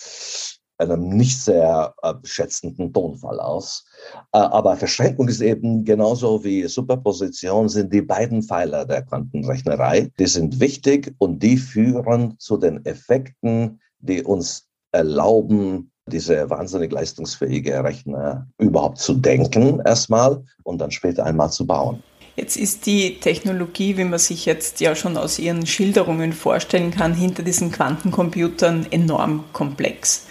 einem 0.78 1.08
nicht 1.08 1.40
sehr 1.40 1.94
äh, 2.02 2.14
schätzenden 2.24 2.92
Tonfall 2.92 3.40
aus. 3.40 3.84
Äh, 4.32 4.38
aber 4.38 4.76
Verschränkung 4.76 5.28
ist 5.28 5.40
eben 5.40 5.84
genauso 5.84 6.44
wie 6.44 6.66
Superposition 6.66 7.68
sind 7.68 7.92
die 7.92 8.02
beiden 8.02 8.42
Pfeiler 8.42 8.84
der 8.84 9.02
Quantenrechnerei. 9.02 10.10
Die 10.18 10.26
sind 10.26 10.60
wichtig 10.60 11.14
und 11.18 11.42
die 11.42 11.56
führen 11.56 12.38
zu 12.38 12.56
den 12.56 12.84
Effekten, 12.84 13.80
die 13.98 14.22
uns 14.22 14.68
erlauben, 14.90 15.91
diese 16.12 16.48
wahnsinnig 16.50 16.92
leistungsfähige 16.92 17.82
Rechner 17.82 18.46
überhaupt 18.58 18.98
zu 18.98 19.14
denken 19.14 19.80
erstmal 19.84 20.42
und 20.62 20.78
dann 20.78 20.90
später 20.90 21.24
einmal 21.24 21.50
zu 21.50 21.66
bauen. 21.66 22.02
Jetzt 22.36 22.56
ist 22.56 22.86
die 22.86 23.20
Technologie, 23.20 23.98
wie 23.98 24.04
man 24.04 24.18
sich 24.18 24.46
jetzt 24.46 24.80
ja 24.80 24.94
schon 24.94 25.18
aus 25.18 25.38
Ihren 25.38 25.66
Schilderungen 25.66 26.32
vorstellen 26.32 26.90
kann, 26.90 27.14
hinter 27.14 27.42
diesen 27.42 27.70
Quantencomputern 27.70 28.86
enorm 28.90 29.44
komplex. 29.52 30.26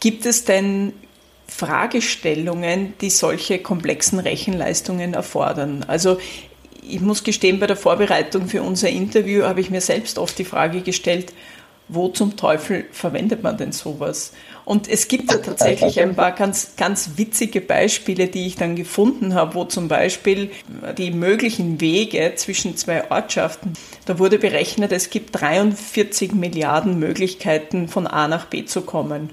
Gibt 0.00 0.24
es 0.24 0.44
denn 0.44 0.94
Fragestellungen, 1.46 2.94
die 3.00 3.10
solche 3.10 3.58
komplexen 3.58 4.18
Rechenleistungen 4.18 5.12
erfordern? 5.12 5.84
Also 5.88 6.18
ich 6.88 7.00
muss 7.00 7.22
gestehen, 7.22 7.58
bei 7.58 7.66
der 7.66 7.76
Vorbereitung 7.76 8.48
für 8.48 8.62
unser 8.62 8.88
Interview 8.88 9.42
habe 9.42 9.60
ich 9.60 9.70
mir 9.70 9.80
selbst 9.80 10.18
oft 10.18 10.38
die 10.38 10.44
Frage 10.44 10.80
gestellt, 10.80 11.34
wo 11.88 12.08
zum 12.08 12.36
Teufel 12.36 12.86
verwendet 12.92 13.42
man 13.42 13.56
denn 13.56 13.72
sowas? 13.72 14.32
Und 14.66 14.88
es 14.88 15.06
gibt 15.06 15.30
ja 15.30 15.38
tatsächlich 15.38 16.00
ein 16.00 16.16
paar 16.16 16.32
ganz, 16.32 16.74
ganz 16.76 17.12
witzige 17.14 17.60
Beispiele, 17.60 18.26
die 18.26 18.48
ich 18.48 18.56
dann 18.56 18.74
gefunden 18.74 19.32
habe, 19.34 19.54
wo 19.54 19.64
zum 19.64 19.86
Beispiel 19.86 20.50
die 20.98 21.12
möglichen 21.12 21.80
Wege 21.80 22.32
zwischen 22.34 22.76
zwei 22.76 23.08
Ortschaften, 23.08 23.74
da 24.06 24.18
wurde 24.18 24.40
berechnet, 24.40 24.90
es 24.90 25.08
gibt 25.08 25.40
43 25.40 26.32
Milliarden 26.32 26.98
Möglichkeiten 26.98 27.86
von 27.86 28.08
A 28.08 28.26
nach 28.26 28.46
B 28.46 28.64
zu 28.64 28.80
kommen. 28.80 29.30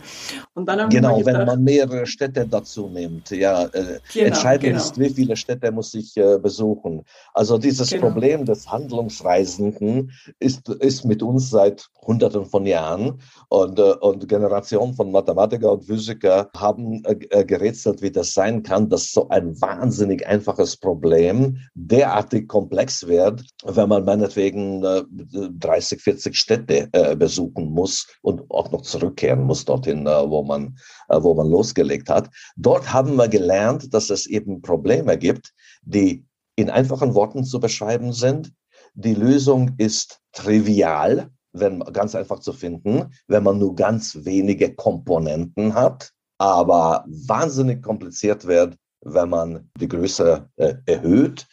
Genau, 0.55 0.87
gedacht, 0.89 1.25
wenn 1.25 1.45
man 1.45 1.63
mehrere 1.63 2.05
Städte 2.05 2.47
dazu 2.47 2.87
nimmt. 2.87 3.31
Ja, 3.31 3.65
äh, 3.65 3.99
genau, 4.13 4.27
entscheidend 4.27 4.63
genau. 4.63 4.77
ist, 4.77 4.99
wie 4.99 5.09
viele 5.09 5.35
Städte 5.35 5.71
muss 5.71 5.93
ich 5.93 6.15
äh, 6.17 6.37
besuchen. 6.37 7.03
Also 7.33 7.57
dieses 7.57 7.89
genau. 7.89 8.07
Problem 8.07 8.45
des 8.45 8.69
Handlungsreisenden 8.69 10.11
ist, 10.39 10.69
ist 10.69 11.05
mit 11.05 11.23
uns 11.23 11.49
seit 11.49 11.87
Hunderten 12.05 12.45
von 12.45 12.65
Jahren 12.65 13.19
und, 13.49 13.79
äh, 13.79 13.93
und 14.01 14.27
Generationen 14.27 14.93
von 14.93 15.11
Mathematiker 15.11 15.71
und 15.71 15.85
Physiker 15.85 16.49
haben 16.55 17.03
äh, 17.05 17.13
äh, 17.29 17.45
gerätselt, 17.45 18.01
wie 18.01 18.11
das 18.11 18.33
sein 18.33 18.63
kann, 18.63 18.89
dass 18.89 19.11
so 19.11 19.29
ein 19.29 19.59
wahnsinnig 19.59 20.27
einfaches 20.27 20.77
Problem 20.77 21.57
derartig 21.73 22.47
komplex 22.47 23.07
wird, 23.07 23.43
wenn 23.65 23.89
man 23.89 24.05
meinetwegen 24.05 24.83
äh, 24.83 25.03
30, 25.59 26.01
40 26.01 26.35
Städte 26.35 26.89
äh, 26.91 27.15
besuchen 27.15 27.71
muss 27.71 28.07
und 28.21 28.49
auch 28.49 28.71
noch 28.71 28.81
zurückkehren 28.81 29.43
muss 29.43 29.65
dorthin, 29.65 30.05
äh, 30.05 30.29
wo 30.43 30.47
man, 30.47 30.77
äh, 31.09 31.21
wo 31.21 31.33
man 31.33 31.49
losgelegt 31.49 32.09
hat. 32.09 32.29
Dort 32.55 32.91
haben 32.91 33.15
wir 33.15 33.27
gelernt, 33.27 33.93
dass 33.93 34.09
es 34.09 34.25
eben 34.25 34.61
Probleme 34.61 35.17
gibt, 35.17 35.53
die 35.83 36.25
in 36.55 36.69
einfachen 36.69 37.15
Worten 37.15 37.43
zu 37.45 37.59
beschreiben 37.59 38.13
sind. 38.13 38.51
Die 38.93 39.15
Lösung 39.15 39.71
ist 39.77 40.19
trivial, 40.33 41.29
wenn 41.53 41.79
ganz 41.79 42.15
einfach 42.15 42.39
zu 42.39 42.53
finden, 42.53 43.13
wenn 43.27 43.43
man 43.43 43.59
nur 43.59 43.75
ganz 43.75 44.17
wenige 44.21 44.73
Komponenten 44.75 45.73
hat, 45.73 46.11
aber 46.37 47.05
wahnsinnig 47.07 47.81
kompliziert 47.81 48.45
wird, 48.45 48.75
wenn 49.01 49.29
man 49.29 49.69
die 49.79 49.87
Größe 49.87 50.49
äh, 50.57 50.75
erhöht. 50.85 51.47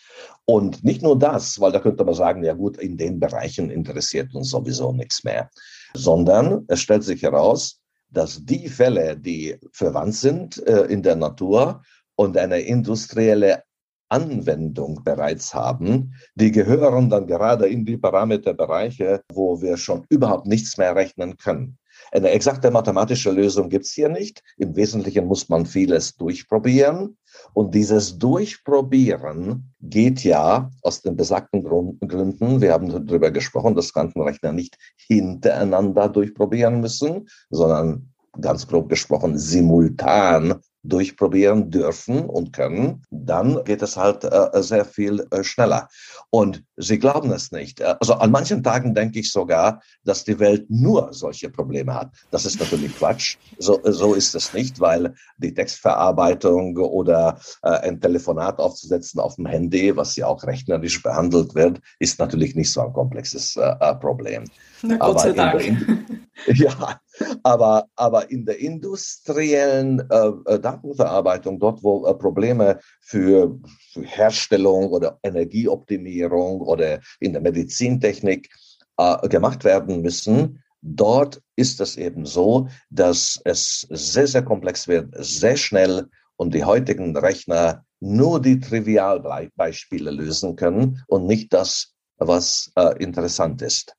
Und 0.44 0.82
nicht 0.82 1.02
nur 1.02 1.18
das, 1.18 1.60
weil 1.60 1.72
da 1.72 1.78
könnte 1.78 2.04
man 2.04 2.14
sagen, 2.14 2.42
ja 2.42 2.54
gut, 2.54 2.76
in 2.78 2.96
den 2.96 3.20
Bereichen 3.20 3.70
interessiert 3.70 4.34
uns 4.34 4.50
sowieso 4.50 4.92
nichts 4.92 5.22
mehr, 5.22 5.50
sondern 5.94 6.64
es 6.68 6.80
stellt 6.80 7.04
sich 7.04 7.22
heraus, 7.22 7.79
dass 8.10 8.44
die 8.44 8.68
Fälle, 8.68 9.16
die 9.16 9.56
verwandt 9.72 10.14
sind 10.14 10.66
äh, 10.66 10.82
in 10.84 11.02
der 11.02 11.16
Natur 11.16 11.82
und 12.16 12.36
eine 12.36 12.60
industrielle 12.60 13.62
Anwendung 14.10 15.02
bereits 15.04 15.54
haben, 15.54 16.14
die 16.34 16.50
gehören 16.50 17.08
dann 17.08 17.26
gerade 17.26 17.68
in 17.68 17.84
die 17.84 17.96
Parameterbereiche, 17.96 19.22
wo 19.32 19.62
wir 19.62 19.76
schon 19.76 20.04
überhaupt 20.08 20.46
nichts 20.46 20.76
mehr 20.76 20.96
rechnen 20.96 21.36
können. 21.36 21.78
Eine 22.12 22.30
exakte 22.30 22.70
mathematische 22.70 23.30
Lösung 23.30 23.68
gibt's 23.68 23.92
hier 23.92 24.08
nicht. 24.08 24.42
Im 24.56 24.74
Wesentlichen 24.74 25.26
muss 25.26 25.48
man 25.48 25.64
vieles 25.64 26.16
durchprobieren. 26.16 27.16
Und 27.52 27.74
dieses 27.74 28.18
Durchprobieren 28.18 29.72
geht 29.80 30.24
ja 30.24 30.70
aus 30.82 31.02
den 31.02 31.16
besagten 31.16 31.62
Gründen, 31.62 32.60
wir 32.60 32.72
haben 32.72 33.06
darüber 33.06 33.30
gesprochen, 33.30 33.74
dass 33.74 33.92
Quantenrechner 33.92 34.52
nicht 34.52 34.78
hintereinander 34.96 36.08
durchprobieren 36.08 36.80
müssen, 36.80 37.28
sondern 37.50 38.10
ganz 38.40 38.66
grob 38.66 38.88
gesprochen 38.88 39.38
simultan 39.38 40.60
durchprobieren 40.82 41.70
dürfen 41.70 42.26
und 42.26 42.52
können, 42.52 43.02
dann 43.10 43.62
geht 43.64 43.82
es 43.82 43.96
halt 43.96 44.24
äh, 44.24 44.62
sehr 44.62 44.84
viel 44.84 45.26
äh, 45.30 45.44
schneller. 45.44 45.88
Und 46.30 46.64
Sie 46.76 46.98
glauben 46.98 47.30
es 47.32 47.52
nicht. 47.52 47.80
Äh, 47.80 47.96
also 48.00 48.14
an 48.14 48.30
manchen 48.30 48.62
Tagen 48.62 48.94
denke 48.94 49.20
ich 49.20 49.30
sogar, 49.30 49.82
dass 50.04 50.24
die 50.24 50.38
Welt 50.38 50.66
nur 50.70 51.12
solche 51.12 51.50
Probleme 51.50 51.94
hat. 51.94 52.10
Das 52.30 52.46
ist 52.46 52.58
natürlich 52.58 52.96
Quatsch. 52.96 53.36
So, 53.58 53.80
so 53.84 54.14
ist 54.14 54.34
es 54.34 54.54
nicht, 54.54 54.80
weil 54.80 55.14
die 55.36 55.52
Textverarbeitung 55.52 56.76
oder 56.78 57.38
äh, 57.62 57.70
ein 57.70 58.00
Telefonat 58.00 58.58
aufzusetzen 58.58 59.20
auf 59.20 59.36
dem 59.36 59.46
Handy, 59.46 59.94
was 59.96 60.16
ja 60.16 60.26
auch 60.26 60.42
rechnerisch 60.44 61.02
behandelt 61.02 61.54
wird, 61.54 61.80
ist 61.98 62.18
natürlich 62.18 62.54
nicht 62.54 62.72
so 62.72 62.80
ein 62.80 62.92
komplexes 62.92 63.56
äh, 63.56 63.74
äh 63.80 63.94
Problem. 63.96 64.44
Na 64.82 64.96
Gott 64.96 65.20
sei 65.20 65.32
Dank. 65.32 65.60
ja, 66.46 67.00
aber, 67.42 67.86
aber 67.96 68.30
in 68.30 68.44
der 68.46 68.58
industriellen 68.58 70.00
äh, 70.10 70.58
Datenverarbeitung, 70.58 71.58
dort 71.58 71.82
wo 71.82 72.06
äh, 72.06 72.14
Probleme 72.14 72.80
für, 73.00 73.58
für, 73.92 74.02
Herstellung 74.02 74.90
oder 74.90 75.18
Energieoptimierung 75.22 76.60
oder 76.60 77.00
in 77.20 77.32
der 77.32 77.42
Medizintechnik 77.42 78.48
äh, 78.96 79.28
gemacht 79.28 79.64
werden 79.64 80.02
müssen, 80.02 80.62
dort 80.82 81.42
ist 81.56 81.80
es 81.80 81.96
eben 81.96 82.24
so, 82.24 82.68
dass 82.90 83.40
es 83.44 83.86
sehr, 83.90 84.26
sehr 84.26 84.42
komplex 84.42 84.88
wird, 84.88 85.12
sehr 85.16 85.56
schnell 85.56 86.08
und 86.36 86.54
die 86.54 86.64
heutigen 86.64 87.16
Rechner 87.16 87.84
nur 88.00 88.40
die 88.40 88.60
Trivialbeispiele 88.60 90.10
lösen 90.10 90.56
können 90.56 91.02
und 91.06 91.26
nicht 91.26 91.52
das, 91.52 91.92
was 92.16 92.72
äh, 92.76 92.96
interessant 93.02 93.60
ist. 93.62 93.94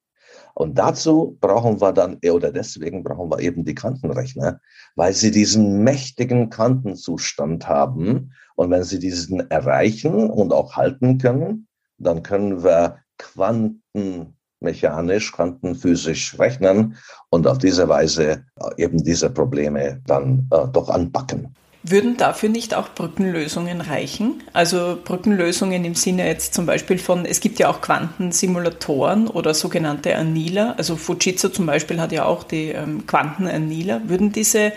Und 0.53 0.77
dazu 0.77 1.37
brauchen 1.39 1.79
wir 1.81 1.93
dann, 1.93 2.19
oder 2.29 2.51
deswegen 2.51 3.03
brauchen 3.03 3.31
wir 3.31 3.39
eben 3.39 3.65
die 3.65 3.73
Quantenrechner, 3.75 4.59
weil 4.95 5.13
sie 5.13 5.31
diesen 5.31 5.83
mächtigen 5.83 6.49
Quantenzustand 6.49 7.67
haben. 7.67 8.33
Und 8.55 8.69
wenn 8.69 8.83
sie 8.83 8.99
diesen 8.99 9.49
erreichen 9.49 10.29
und 10.29 10.53
auch 10.53 10.75
halten 10.75 11.17
können, 11.17 11.67
dann 11.97 12.21
können 12.23 12.63
wir 12.63 12.97
quantenmechanisch, 13.17 15.31
quantenphysisch 15.31 16.37
rechnen 16.39 16.97
und 17.29 17.47
auf 17.47 17.59
diese 17.59 17.87
Weise 17.87 18.43
eben 18.77 19.03
diese 19.03 19.29
Probleme 19.29 20.01
dann 20.05 20.49
äh, 20.51 20.67
doch 20.71 20.89
anpacken. 20.89 21.55
Würden 21.83 22.15
dafür 22.15 22.49
nicht 22.49 22.75
auch 22.75 22.89
Brückenlösungen 22.93 23.81
reichen? 23.81 24.43
Also 24.53 24.99
Brückenlösungen 25.03 25.83
im 25.83 25.95
Sinne 25.95 26.27
jetzt 26.27 26.53
zum 26.53 26.67
Beispiel 26.67 26.99
von, 26.99 27.25
es 27.25 27.39
gibt 27.39 27.57
ja 27.57 27.69
auch 27.69 27.81
Quantensimulatoren 27.81 29.27
oder 29.27 29.55
sogenannte 29.55 30.15
Anniler. 30.15 30.75
Also 30.77 30.95
Fujitsu 30.95 31.49
zum 31.49 31.65
Beispiel 31.65 31.99
hat 31.99 32.11
ja 32.11 32.25
auch 32.25 32.43
die 32.43 32.69
ähm, 32.69 33.07
Quantenanniler. 33.07 34.07
Würden 34.07 34.31
diese 34.31 34.73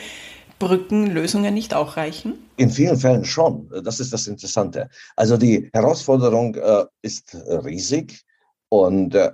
Brückenlösungen 0.58 1.52
nicht 1.52 1.74
auch 1.74 1.98
reichen? 1.98 2.34
In 2.56 2.70
vielen 2.70 2.96
Fällen 2.96 3.26
schon. 3.26 3.68
Das 3.84 4.00
ist 4.00 4.14
das 4.14 4.26
Interessante. 4.26 4.88
Also 5.14 5.36
die 5.36 5.68
Herausforderung 5.74 6.54
äh, 6.54 6.84
ist 7.02 7.36
riesig. 7.64 8.22
Und 8.70 9.14
äh 9.14 9.30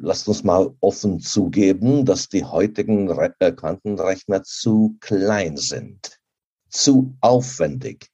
lasst 0.00 0.26
uns 0.26 0.42
mal 0.42 0.74
offen 0.80 1.20
zugeben, 1.20 2.04
dass 2.04 2.28
die 2.28 2.42
heutigen 2.42 3.08
Re 3.10 3.32
äh, 3.38 3.52
Quantenrechner 3.52 4.42
zu 4.42 4.96
klein 5.00 5.56
sind 5.56 6.18
zu 6.76 7.16
aufwendig. 7.20 8.10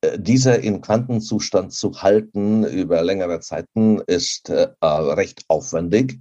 Äh, 0.00 0.18
diese 0.18 0.54
im 0.54 0.80
Quantenzustand 0.80 1.72
zu 1.72 2.02
halten 2.02 2.64
über 2.64 3.02
längere 3.02 3.40
Zeiten 3.40 4.00
ist 4.06 4.48
äh, 4.48 4.68
recht 4.80 5.44
aufwendig 5.48 6.20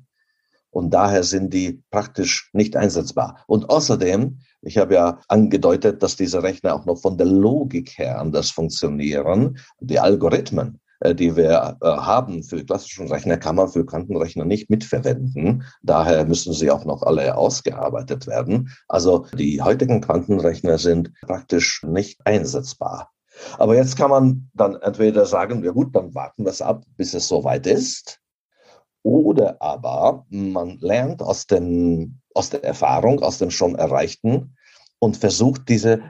und 0.72 0.92
daher 0.92 1.24
sind 1.24 1.54
die 1.54 1.84
praktisch 1.92 2.50
nicht 2.54 2.76
einsetzbar. 2.76 3.44
Und 3.48 3.70
außerdem, 3.70 4.40
ich 4.62 4.78
habe 4.78 4.96
ja 4.96 5.20
angedeutet, 5.28 6.02
dass 6.02 6.16
diese 6.16 6.44
Rechner 6.44 6.74
auch 6.74 6.86
noch 6.86 7.00
von 7.00 7.18
der 7.18 7.28
Logik 7.28 7.98
her 7.98 8.20
anders 8.20 8.52
funktionieren. 8.52 9.58
Die 9.80 10.00
Algorithmen 10.00 10.76
äh, 10.76 10.81
die 11.04 11.36
wir 11.36 11.78
äh, 11.82 11.86
haben 11.86 12.44
für 12.44 12.64
klassischen 12.64 13.08
Rechner, 13.08 13.38
kann 13.38 13.56
man 13.56 13.70
für 13.70 13.86
Quantenrechner 13.86 14.46
nicht 14.46 14.70
mitverwenden. 14.70 15.64
Daher 15.82 16.26
müssen 16.26 16.54
sie 16.54 16.70
auch 16.70 16.86
noch 16.86 17.02
alle 17.02 17.36
ausgearbeitet 17.36 18.28
werden. 18.28 18.72
Also 18.88 19.26
die 19.38 19.62
heutigen 19.62 20.02
Quantenrechner 20.02 20.78
sind 20.78 21.12
praktisch 21.22 21.84
nicht 21.84 22.20
einsetzbar. 22.26 23.12
Aber 23.58 23.76
jetzt 23.76 23.98
kann 23.98 24.12
man 24.12 24.50
dann 24.54 24.76
entweder 24.76 25.26
sagen, 25.26 25.64
ja 25.64 25.72
gut, 25.72 25.96
dann 25.96 26.14
warten 26.14 26.44
wir 26.44 26.52
es 26.52 26.62
ab, 26.62 26.84
bis 26.98 27.14
es 27.14 27.28
soweit 27.28 27.66
ist. 27.66 28.20
Oder 29.04 29.60
aber 29.60 30.26
man 30.30 30.78
lernt 30.80 31.24
aus, 31.24 31.48
dem, 31.48 32.20
aus 32.36 32.52
der 32.52 32.64
Erfahrung, 32.64 33.22
aus 33.24 33.40
dem 33.40 33.50
schon 33.50 33.76
Erreichten 33.76 34.56
und 35.00 35.18
versucht, 35.18 35.68
diese 35.70 36.02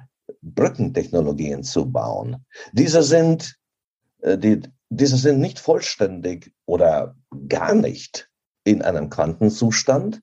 Brückentechnologien 0.41 1.63
zu 1.63 1.89
bauen. 1.89 2.45
Diese 2.73 3.03
sind 3.03 3.55
äh, 4.21 4.37
die 4.37 4.61
diese 4.91 5.15
sind 5.15 5.39
nicht 5.39 5.57
vollständig 5.57 6.51
oder 6.65 7.15
gar 7.47 7.73
nicht 7.73 8.29
in 8.65 8.81
einem 8.81 9.09
Quantenzustand, 9.09 10.21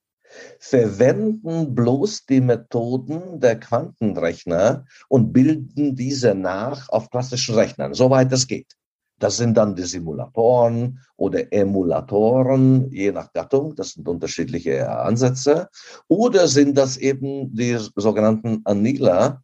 verwenden 0.61 1.75
bloß 1.75 2.27
die 2.27 2.43
Methoden 2.43 3.41
der 3.41 3.59
Quantenrechner 3.59 4.85
und 5.09 5.33
bilden 5.33 5.97
diese 5.97 6.35
nach 6.35 6.91
auf 6.91 7.09
klassischen 7.09 7.55
Rechnern, 7.55 7.95
soweit 7.95 8.31
es 8.31 8.47
geht. 8.47 8.75
Das 9.19 9.39
sind 9.39 9.57
dann 9.57 9.75
die 9.75 9.85
Simulatoren 9.85 11.01
oder 11.17 11.51
Emulatoren, 11.51 12.91
je 12.93 13.11
nach 13.11 13.33
Gattung. 13.33 13.75
Das 13.75 13.93
sind 13.93 14.07
unterschiedliche 14.07 14.89
Ansätze. 14.89 15.69
Oder 16.09 16.47
sind 16.47 16.77
das 16.77 16.99
eben 16.99 17.53
die 17.57 17.79
sogenannten 17.97 18.61
Anila, 18.65 19.43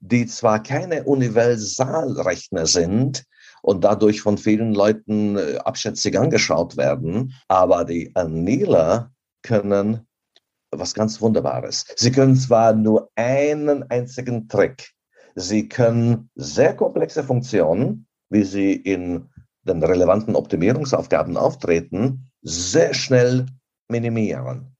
die 0.00 0.26
zwar 0.26 0.62
keine 0.62 1.04
Universalrechner 1.04 2.66
sind, 2.66 3.24
und 3.66 3.82
dadurch 3.82 4.20
von 4.22 4.38
vielen 4.38 4.74
Leuten 4.74 5.36
äh, 5.36 5.56
abschätzig 5.56 6.16
angeschaut 6.16 6.76
werden. 6.76 7.34
Aber 7.48 7.84
die 7.84 8.14
Anila 8.14 9.10
können 9.42 10.06
was 10.70 10.94
ganz 10.94 11.20
Wunderbares. 11.20 11.84
Sie 11.96 12.12
können 12.12 12.36
zwar 12.36 12.74
nur 12.74 13.10
einen 13.16 13.82
einzigen 13.90 14.48
Trick. 14.48 14.92
Sie 15.34 15.68
können 15.68 16.30
sehr 16.36 16.76
komplexe 16.76 17.24
Funktionen, 17.24 18.06
wie 18.30 18.44
sie 18.44 18.72
in 18.72 19.28
den 19.64 19.82
relevanten 19.82 20.36
Optimierungsaufgaben 20.36 21.36
auftreten, 21.36 22.30
sehr 22.42 22.94
schnell 22.94 23.46
minimieren. 23.88 24.76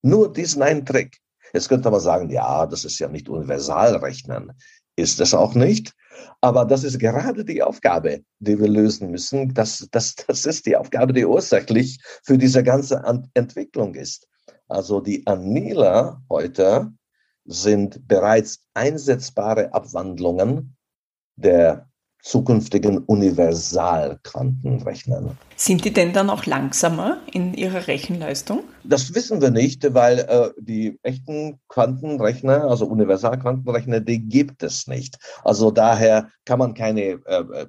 Nur 0.00 0.32
diesen 0.32 0.62
einen 0.62 0.86
Trick. 0.86 1.18
Jetzt 1.52 1.68
könnte 1.68 1.90
man 1.90 2.00
sagen, 2.00 2.30
ja, 2.30 2.64
das 2.64 2.86
ist 2.86 2.98
ja 3.00 3.08
nicht 3.08 3.28
Universalrechnen. 3.28 4.52
Ist 5.00 5.18
es 5.18 5.32
auch 5.32 5.54
nicht. 5.54 5.94
Aber 6.42 6.66
das 6.66 6.84
ist 6.84 6.98
gerade 6.98 7.42
die 7.42 7.62
Aufgabe, 7.62 8.22
die 8.38 8.58
wir 8.58 8.68
lösen 8.68 9.10
müssen. 9.10 9.54
Das, 9.54 9.88
das, 9.90 10.14
das 10.26 10.44
ist 10.44 10.66
die 10.66 10.76
Aufgabe, 10.76 11.14
die 11.14 11.24
ursächlich 11.24 11.98
für 12.22 12.36
diese 12.36 12.62
ganze 12.62 13.02
Entwicklung 13.34 13.94
ist. 13.94 14.28
Also 14.68 15.00
die 15.00 15.26
Anila 15.26 16.22
heute 16.28 16.92
sind 17.46 18.06
bereits 18.06 18.60
einsetzbare 18.74 19.72
Abwandlungen 19.72 20.76
der 21.36 21.89
zukünftigen 22.22 22.98
Universalquantenrechnern. 22.98 25.38
Sind 25.56 25.84
die 25.84 25.92
denn 25.92 26.12
dann 26.12 26.30
auch 26.30 26.46
langsamer 26.46 27.18
in 27.32 27.54
ihrer 27.54 27.86
Rechenleistung? 27.86 28.64
Das 28.84 29.14
wissen 29.14 29.40
wir 29.42 29.50
nicht, 29.50 29.94
weil 29.94 30.20
äh, 30.20 30.50
die 30.58 30.98
echten 31.02 31.60
Quantenrechner, 31.68 32.64
also 32.64 32.86
Universalquantenrechner, 32.86 34.00
die 34.00 34.20
gibt 34.20 34.62
es 34.62 34.86
nicht. 34.86 35.18
Also 35.44 35.70
daher 35.70 36.28
kann 36.44 36.58
man 36.58 36.74
keine 36.74 37.02
äh, 37.02 37.20
äh 37.26 37.66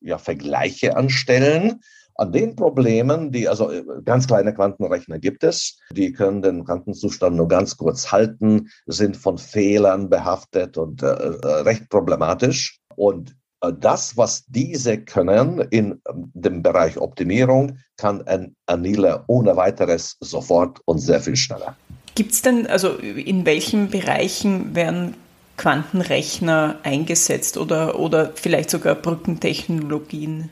ja, 0.00 0.18
Vergleiche 0.18 0.96
anstellen. 0.96 1.80
An 2.18 2.32
den 2.32 2.56
Problemen, 2.56 3.30
die 3.30 3.46
also 3.46 3.70
äh, 3.70 3.84
ganz 4.02 4.26
kleine 4.26 4.54
Quantenrechner 4.54 5.18
gibt 5.18 5.44
es, 5.44 5.78
die 5.90 6.12
können 6.12 6.40
den 6.40 6.64
Quantenzustand 6.64 7.36
nur 7.36 7.48
ganz 7.48 7.76
kurz 7.76 8.10
halten, 8.10 8.70
sind 8.86 9.18
von 9.18 9.36
Fehlern 9.36 10.08
behaftet 10.08 10.78
und 10.78 11.02
äh, 11.02 11.08
äh 11.08 11.46
recht 11.62 11.90
problematisch. 11.90 12.80
Und 12.96 13.36
das, 13.72 14.16
was 14.16 14.44
diese 14.46 14.98
können 14.98 15.60
in 15.70 16.00
ähm, 16.08 16.30
dem 16.34 16.62
Bereich 16.62 16.98
Optimierung, 16.98 17.78
kann 17.96 18.26
ein 18.26 18.54
Anila 18.66 19.24
ohne 19.26 19.56
weiteres 19.56 20.16
sofort 20.20 20.80
und 20.84 20.98
sehr 20.98 21.20
viel 21.20 21.36
schneller. 21.36 21.76
Gibt 22.14 22.32
es 22.32 22.42
denn, 22.42 22.66
also 22.66 22.94
in 22.94 23.44
welchen 23.44 23.90
Bereichen 23.90 24.74
werden 24.74 25.14
Quantenrechner 25.56 26.76
eingesetzt 26.82 27.56
oder, 27.56 27.98
oder 27.98 28.32
vielleicht 28.34 28.70
sogar 28.70 28.94
Brückentechnologien? 28.94 30.50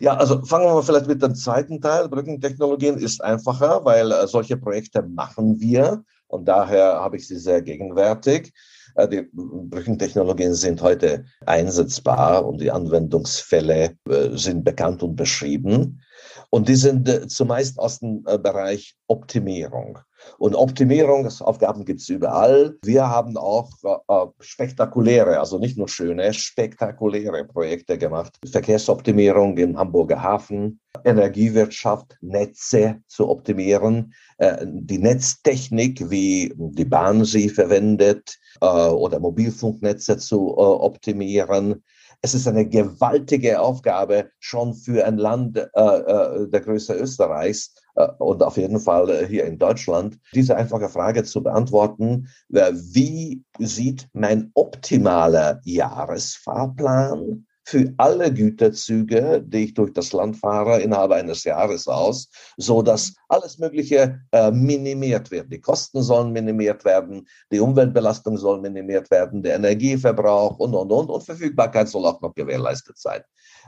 Ja, 0.00 0.14
also 0.16 0.44
fangen 0.44 0.66
wir 0.66 0.74
mal 0.74 0.82
vielleicht 0.82 1.06
mit 1.06 1.22
dem 1.22 1.34
zweiten 1.34 1.80
Teil. 1.80 2.08
Brückentechnologien 2.08 2.98
ist 2.98 3.22
einfacher, 3.22 3.84
weil 3.84 4.12
äh, 4.12 4.26
solche 4.26 4.56
Projekte 4.56 5.02
machen 5.02 5.60
wir 5.60 6.04
und 6.26 6.46
daher 6.46 7.00
habe 7.00 7.16
ich 7.16 7.26
sie 7.26 7.38
sehr 7.38 7.62
gegenwärtig. 7.62 8.52
Äh, 8.98 9.08
die 9.08 9.28
Brückentechnologien 9.32 10.54
sind 10.54 10.82
heute 10.82 11.24
einsetzbar 11.46 12.44
und 12.44 12.60
die 12.60 12.70
Anwendungsfälle 12.70 13.96
äh, 14.08 14.36
sind 14.36 14.64
bekannt 14.64 15.02
und 15.02 15.16
beschrieben. 15.16 16.02
Und 16.50 16.68
die 16.68 16.74
sind 16.74 17.08
äh, 17.08 17.28
zumeist 17.28 17.78
aus 17.78 18.00
dem 18.00 18.22
Bereich 18.22 18.96
Optimierung. 19.06 20.00
Und 20.38 20.54
Optimierungsaufgaben 20.54 21.84
gibt 21.84 22.00
es 22.00 22.08
überall. 22.08 22.76
Wir 22.82 23.08
haben 23.08 23.36
auch 23.36 23.70
äh, 23.84 24.26
spektakuläre, 24.40 25.38
also 25.38 25.58
nicht 25.58 25.76
nur 25.78 25.88
schöne, 25.88 26.32
spektakuläre 26.32 27.44
Projekte 27.44 27.98
gemacht. 27.98 28.38
Verkehrsoptimierung 28.50 29.56
im 29.58 29.78
Hamburger 29.78 30.22
Hafen, 30.22 30.80
Energiewirtschaft, 31.04 32.16
Netze 32.20 33.00
zu 33.06 33.28
optimieren, 33.28 34.14
äh, 34.38 34.66
die 34.66 34.98
Netztechnik, 34.98 36.10
wie 36.10 36.52
die 36.56 36.84
Bahn 36.84 37.24
sie 37.24 37.48
verwendet, 37.48 38.38
äh, 38.60 38.66
oder 38.66 39.20
Mobilfunknetze 39.20 40.18
zu 40.18 40.48
äh, 40.56 40.60
optimieren. 40.60 41.84
Es 42.20 42.34
ist 42.34 42.48
eine 42.48 42.66
gewaltige 42.66 43.60
Aufgabe 43.60 44.30
schon 44.40 44.74
für 44.74 45.06
ein 45.06 45.18
Land 45.18 45.56
äh, 45.56 45.68
äh 45.74 46.48
der 46.48 46.60
Größe 46.60 46.94
Österreichs, 46.94 47.74
äh, 47.98 48.08
und 48.18 48.42
auf 48.42 48.56
jeden 48.56 48.80
Fall 48.80 49.10
äh, 49.10 49.26
hier 49.26 49.44
in 49.44 49.58
Deutschland, 49.58 50.18
diese 50.32 50.56
einfache 50.56 50.88
Frage 50.88 51.24
zu 51.24 51.42
beantworten, 51.42 52.28
wie 52.48 53.42
sieht 53.58 54.08
mein 54.12 54.50
optimaler 54.54 55.60
Jahresfahrplan 55.64 57.46
für 57.68 57.92
alle 57.98 58.32
Güterzüge, 58.32 59.44
die 59.46 59.64
ich 59.64 59.74
durch 59.74 59.92
das 59.92 60.14
Land 60.14 60.38
fahre, 60.38 60.80
innerhalb 60.80 61.12
eines 61.12 61.44
Jahres 61.44 61.86
aus, 61.86 62.30
so 62.56 62.80
dass 62.80 63.12
alles 63.28 63.58
Mögliche 63.58 64.22
äh, 64.32 64.50
minimiert 64.50 65.30
wird. 65.30 65.52
Die 65.52 65.60
Kosten 65.60 66.02
sollen 66.02 66.32
minimiert 66.32 66.86
werden, 66.86 67.28
die 67.52 67.60
Umweltbelastung 67.60 68.38
soll 68.38 68.62
minimiert 68.62 69.10
werden, 69.10 69.42
der 69.42 69.56
Energieverbrauch 69.56 70.58
und, 70.58 70.74
und, 70.74 70.90
und, 70.90 71.10
und 71.10 71.22
Verfügbarkeit 71.22 71.90
soll 71.90 72.06
auch 72.06 72.22
noch 72.22 72.34
gewährleistet 72.34 72.96
sein. 72.96 73.20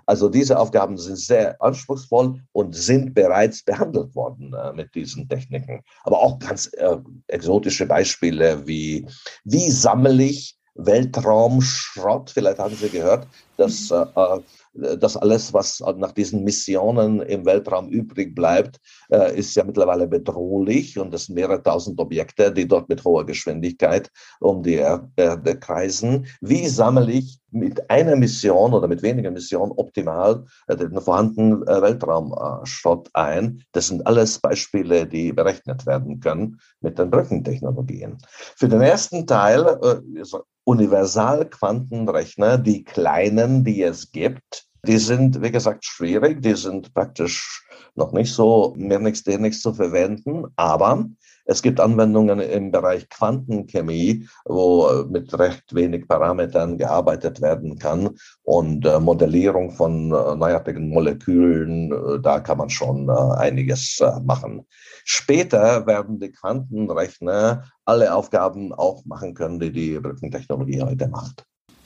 Also 0.06 0.30
diese 0.30 0.58
Aufgaben 0.58 0.96
sind 0.96 1.18
sehr 1.18 1.60
anspruchsvoll 1.60 2.40
und 2.52 2.74
sind 2.74 3.12
bereits 3.12 3.62
behandelt 3.62 4.14
worden 4.14 4.54
äh, 4.54 4.72
mit 4.72 4.94
diesen 4.94 5.28
Techniken. 5.28 5.82
Aber 6.04 6.20
auch 6.20 6.38
ganz 6.38 6.70
äh, 6.72 6.96
exotische 7.26 7.84
Beispiele 7.84 8.66
wie, 8.66 9.06
wie 9.44 9.70
sammle 9.70 10.24
ich 10.24 10.56
Weltraumschrott, 10.74 12.30
vielleicht 12.30 12.58
haben 12.58 12.74
Sie 12.74 12.88
gehört, 12.88 13.26
dass 13.56 13.90
äh, 13.90 14.04
äh 14.14 14.40
äh, 14.78 14.98
das 14.98 15.16
alles, 15.16 15.52
was 15.52 15.80
nach 15.96 16.12
diesen 16.12 16.44
Missionen 16.44 17.20
im 17.20 17.44
Weltraum 17.44 17.88
übrig 17.88 18.34
bleibt, 18.34 18.80
äh, 19.10 19.36
ist 19.36 19.54
ja 19.54 19.64
mittlerweile 19.64 20.06
bedrohlich 20.06 20.98
und 20.98 21.14
es 21.14 21.26
sind 21.26 21.34
mehrere 21.34 21.62
tausend 21.62 22.00
Objekte, 22.00 22.52
die 22.52 22.66
dort 22.66 22.88
mit 22.88 23.04
hoher 23.04 23.24
Geschwindigkeit 23.24 24.10
um 24.40 24.62
die 24.62 24.74
Erde 24.74 25.58
kreisen. 25.58 26.26
Wie 26.40 26.66
sammle 26.68 27.10
ich 27.10 27.38
mit 27.50 27.90
einer 27.90 28.14
Mission 28.16 28.74
oder 28.74 28.86
mit 28.86 29.02
weniger 29.02 29.30
Missionen 29.30 29.72
optimal 29.72 30.44
den 30.68 31.00
vorhandenen 31.00 31.66
Weltraumschrott 31.66 33.08
ein? 33.12 33.64
Das 33.72 33.88
sind 33.88 34.06
alles 34.06 34.38
Beispiele, 34.38 35.06
die 35.06 35.32
berechnet 35.32 35.84
werden 35.86 36.20
können 36.20 36.60
mit 36.80 36.98
den 36.98 37.10
Brückentechnologien. 37.10 38.18
Für 38.56 38.68
den 38.68 38.82
ersten 38.82 39.26
Teil 39.26 39.66
Universalquantenrechner, 40.70 42.56
die 42.58 42.84
kleinen, 42.84 43.64
die 43.64 43.82
es 43.82 44.12
gibt, 44.12 44.66
die 44.86 44.98
sind, 44.98 45.42
wie 45.42 45.50
gesagt, 45.50 45.84
schwierig, 45.84 46.42
die 46.42 46.54
sind 46.54 46.94
praktisch 46.94 47.66
noch 47.96 48.12
nicht 48.12 48.32
so 48.32 48.74
mehr 48.76 49.00
nichts, 49.00 49.26
nichts 49.26 49.60
zu 49.60 49.74
verwenden, 49.74 50.46
aber 50.54 51.06
es 51.44 51.62
gibt 51.62 51.80
Anwendungen 51.80 52.40
im 52.40 52.70
Bereich 52.70 53.08
Quantenchemie, 53.08 54.28
wo 54.44 55.04
mit 55.08 55.36
recht 55.38 55.74
wenig 55.74 56.06
Parametern 56.06 56.78
gearbeitet 56.78 57.40
werden 57.40 57.78
kann 57.78 58.10
und 58.42 58.86
äh, 58.86 59.00
Modellierung 59.00 59.70
von 59.72 60.12
äh, 60.12 60.36
neuartigen 60.36 60.88
Molekülen, 60.90 61.92
äh, 61.92 62.20
da 62.20 62.40
kann 62.40 62.58
man 62.58 62.70
schon 62.70 63.08
äh, 63.08 63.12
einiges 63.38 64.00
äh, 64.00 64.20
machen. 64.20 64.66
Später 65.04 65.86
werden 65.86 66.20
die 66.20 66.32
Quantenrechner 66.32 67.64
alle 67.84 68.14
Aufgaben 68.14 68.72
auch 68.72 69.04
machen 69.04 69.34
können, 69.34 69.58
die 69.58 69.72
die 69.72 69.98
Brückentechnologie 69.98 70.82
heute 70.82 71.08
macht. 71.08 71.44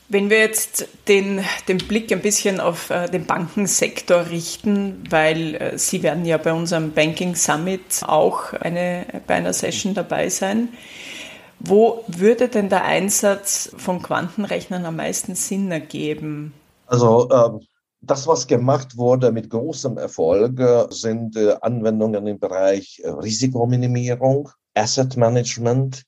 Wenn 0.08 0.28
wir 0.28 0.38
jetzt 0.38 0.86
den, 1.08 1.42
den 1.66 1.78
Blick 1.78 2.12
ein 2.12 2.20
bisschen 2.20 2.60
auf 2.60 2.90
äh, 2.90 3.08
den 3.08 3.24
Bankensektor 3.24 4.28
richten, 4.28 5.02
weil 5.08 5.54
äh, 5.54 5.78
Sie 5.78 6.02
werden 6.02 6.26
ja 6.26 6.36
bei 6.36 6.52
unserem 6.52 6.92
Banking 6.92 7.34
Summit 7.34 8.02
auch 8.02 8.52
eine, 8.52 9.06
bei 9.26 9.34
einer 9.34 9.54
Session 9.54 9.94
dabei 9.94 10.28
sein. 10.28 10.68
Wo 11.58 12.04
würde 12.06 12.48
denn 12.48 12.68
der 12.68 12.84
Einsatz 12.84 13.72
von 13.78 14.02
Quantenrechnern 14.02 14.84
am 14.84 14.96
meisten 14.96 15.34
Sinn 15.34 15.70
ergeben? 15.70 16.52
Also 16.86 17.30
äh, 17.30 17.64
das, 18.02 18.26
was 18.26 18.46
gemacht 18.46 18.98
wurde 18.98 19.32
mit 19.32 19.48
großem 19.48 19.96
Erfolg, 19.96 20.60
äh, 20.60 20.84
sind 20.90 21.38
Anwendungen 21.62 22.26
im 22.26 22.38
Bereich 22.38 23.00
Risikominimierung, 23.02 24.50
Asset 24.74 25.16
Management, 25.16 26.04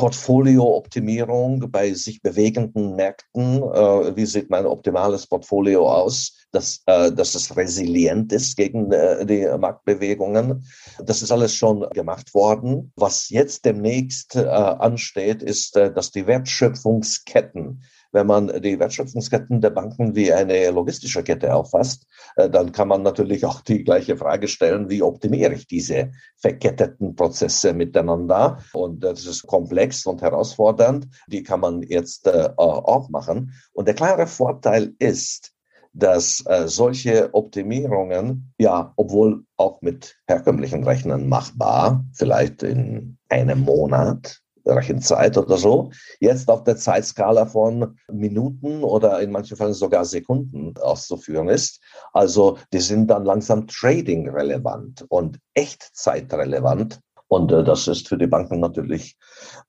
Portfoliooptimierung 0.00 1.70
bei 1.70 1.92
sich 1.92 2.22
bewegenden 2.22 2.96
Märkten. 2.96 3.62
Äh, 3.62 4.16
wie 4.16 4.24
sieht 4.24 4.48
mein 4.48 4.64
optimales 4.64 5.26
Portfolio 5.26 5.86
aus? 5.86 6.38
Dass, 6.52 6.82
äh, 6.86 7.12
dass 7.12 7.34
es 7.34 7.54
resilient 7.54 8.32
ist 8.32 8.56
gegen 8.56 8.90
äh, 8.92 9.26
die 9.26 9.46
Marktbewegungen. 9.58 10.64
Das 11.04 11.20
ist 11.20 11.30
alles 11.30 11.54
schon 11.54 11.86
gemacht 11.90 12.32
worden. 12.32 12.92
Was 12.96 13.28
jetzt 13.28 13.66
demnächst 13.66 14.36
äh, 14.36 14.46
ansteht, 14.46 15.42
ist, 15.42 15.76
äh, 15.76 15.92
dass 15.92 16.10
die 16.10 16.26
Wertschöpfungsketten 16.26 17.82
wenn 18.12 18.26
man 18.26 18.48
die 18.62 18.78
Wertschöpfungsketten 18.78 19.60
der 19.60 19.70
Banken 19.70 20.14
wie 20.14 20.32
eine 20.32 20.70
logistische 20.70 21.22
Kette 21.22 21.54
auffasst, 21.54 22.06
äh, 22.36 22.50
dann 22.50 22.72
kann 22.72 22.88
man 22.88 23.02
natürlich 23.02 23.44
auch 23.44 23.60
die 23.60 23.84
gleiche 23.84 24.16
Frage 24.16 24.48
stellen, 24.48 24.88
wie 24.90 25.02
optimiere 25.02 25.54
ich 25.54 25.66
diese 25.66 26.12
verketteten 26.36 27.14
Prozesse 27.14 27.72
miteinander? 27.72 28.58
Und 28.72 29.04
das 29.04 29.26
ist 29.26 29.46
komplex 29.46 30.06
und 30.06 30.22
herausfordernd. 30.22 31.08
Die 31.28 31.42
kann 31.42 31.60
man 31.60 31.82
jetzt 31.82 32.26
äh, 32.26 32.48
auch 32.56 33.08
machen. 33.08 33.52
Und 33.72 33.86
der 33.86 33.94
klare 33.94 34.26
Vorteil 34.26 34.94
ist, 34.98 35.52
dass 35.92 36.44
äh, 36.46 36.68
solche 36.68 37.34
Optimierungen, 37.34 38.52
ja, 38.58 38.92
obwohl 38.96 39.44
auch 39.56 39.82
mit 39.82 40.16
herkömmlichen 40.26 40.84
Rechnern 40.84 41.28
machbar, 41.28 42.04
vielleicht 42.12 42.62
in 42.62 43.18
einem 43.28 43.60
Monat, 43.60 44.40
Rechenzeit 44.76 45.36
oder 45.36 45.56
so, 45.56 45.90
jetzt 46.20 46.48
auf 46.48 46.64
der 46.64 46.76
Zeitskala 46.76 47.46
von 47.46 47.96
Minuten 48.10 48.82
oder 48.82 49.20
in 49.20 49.30
manchen 49.30 49.56
Fällen 49.56 49.74
sogar 49.74 50.04
Sekunden 50.04 50.74
auszuführen 50.78 51.48
ist. 51.48 51.80
Also 52.12 52.58
die 52.72 52.80
sind 52.80 53.08
dann 53.08 53.24
langsam 53.24 53.66
trading 53.66 54.28
relevant 54.28 55.04
und 55.08 55.38
echtzeitrelevant. 55.54 57.00
Und 57.30 57.52
äh, 57.52 57.62
das 57.62 57.86
ist 57.86 58.08
für 58.08 58.18
die 58.18 58.26
Banken 58.26 58.58
natürlich 58.58 59.16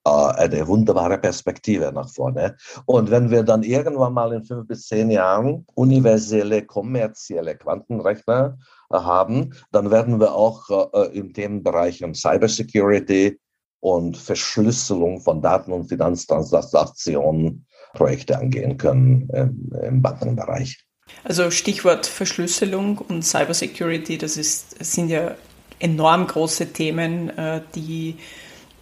äh, 0.03 0.09
eine 0.09 0.67
wunderbare 0.67 1.19
Perspektive 1.19 1.91
nach 1.93 2.09
vorne. 2.09 2.57
Und 2.85 3.11
wenn 3.11 3.29
wir 3.29 3.43
dann 3.43 3.61
irgendwann 3.61 4.13
mal 4.13 4.33
in 4.33 4.43
fünf 4.43 4.67
bis 4.67 4.87
zehn 4.87 5.11
Jahren 5.11 5.65
universelle 5.75 6.65
kommerzielle 6.65 7.55
Quantenrechner 7.55 8.57
äh, 8.89 8.97
haben, 8.97 9.53
dann 9.71 9.91
werden 9.91 10.19
wir 10.19 10.33
auch 10.33 10.91
äh, 10.93 11.15
im 11.15 11.33
Themenbereich 11.33 12.03
Cybersecurity, 12.15 13.39
und 13.81 14.15
Verschlüsselung 14.15 15.19
von 15.19 15.41
Daten 15.41 15.73
und 15.73 15.89
Finanztransaktionen 15.89 17.65
Projekte 17.93 18.37
angehen 18.37 18.77
können 18.77 19.29
im, 19.33 19.71
im 19.83 20.01
Bankenbereich. 20.01 20.85
Also 21.25 21.51
Stichwort 21.51 22.05
Verschlüsselung 22.05 22.99
und 22.99 23.23
Cybersecurity, 23.25 24.17
das 24.17 24.37
ist, 24.37 24.81
sind 24.83 25.09
ja 25.09 25.35
enorm 25.79 26.27
große 26.27 26.71
Themen, 26.71 27.29
äh, 27.37 27.61
die 27.75 28.15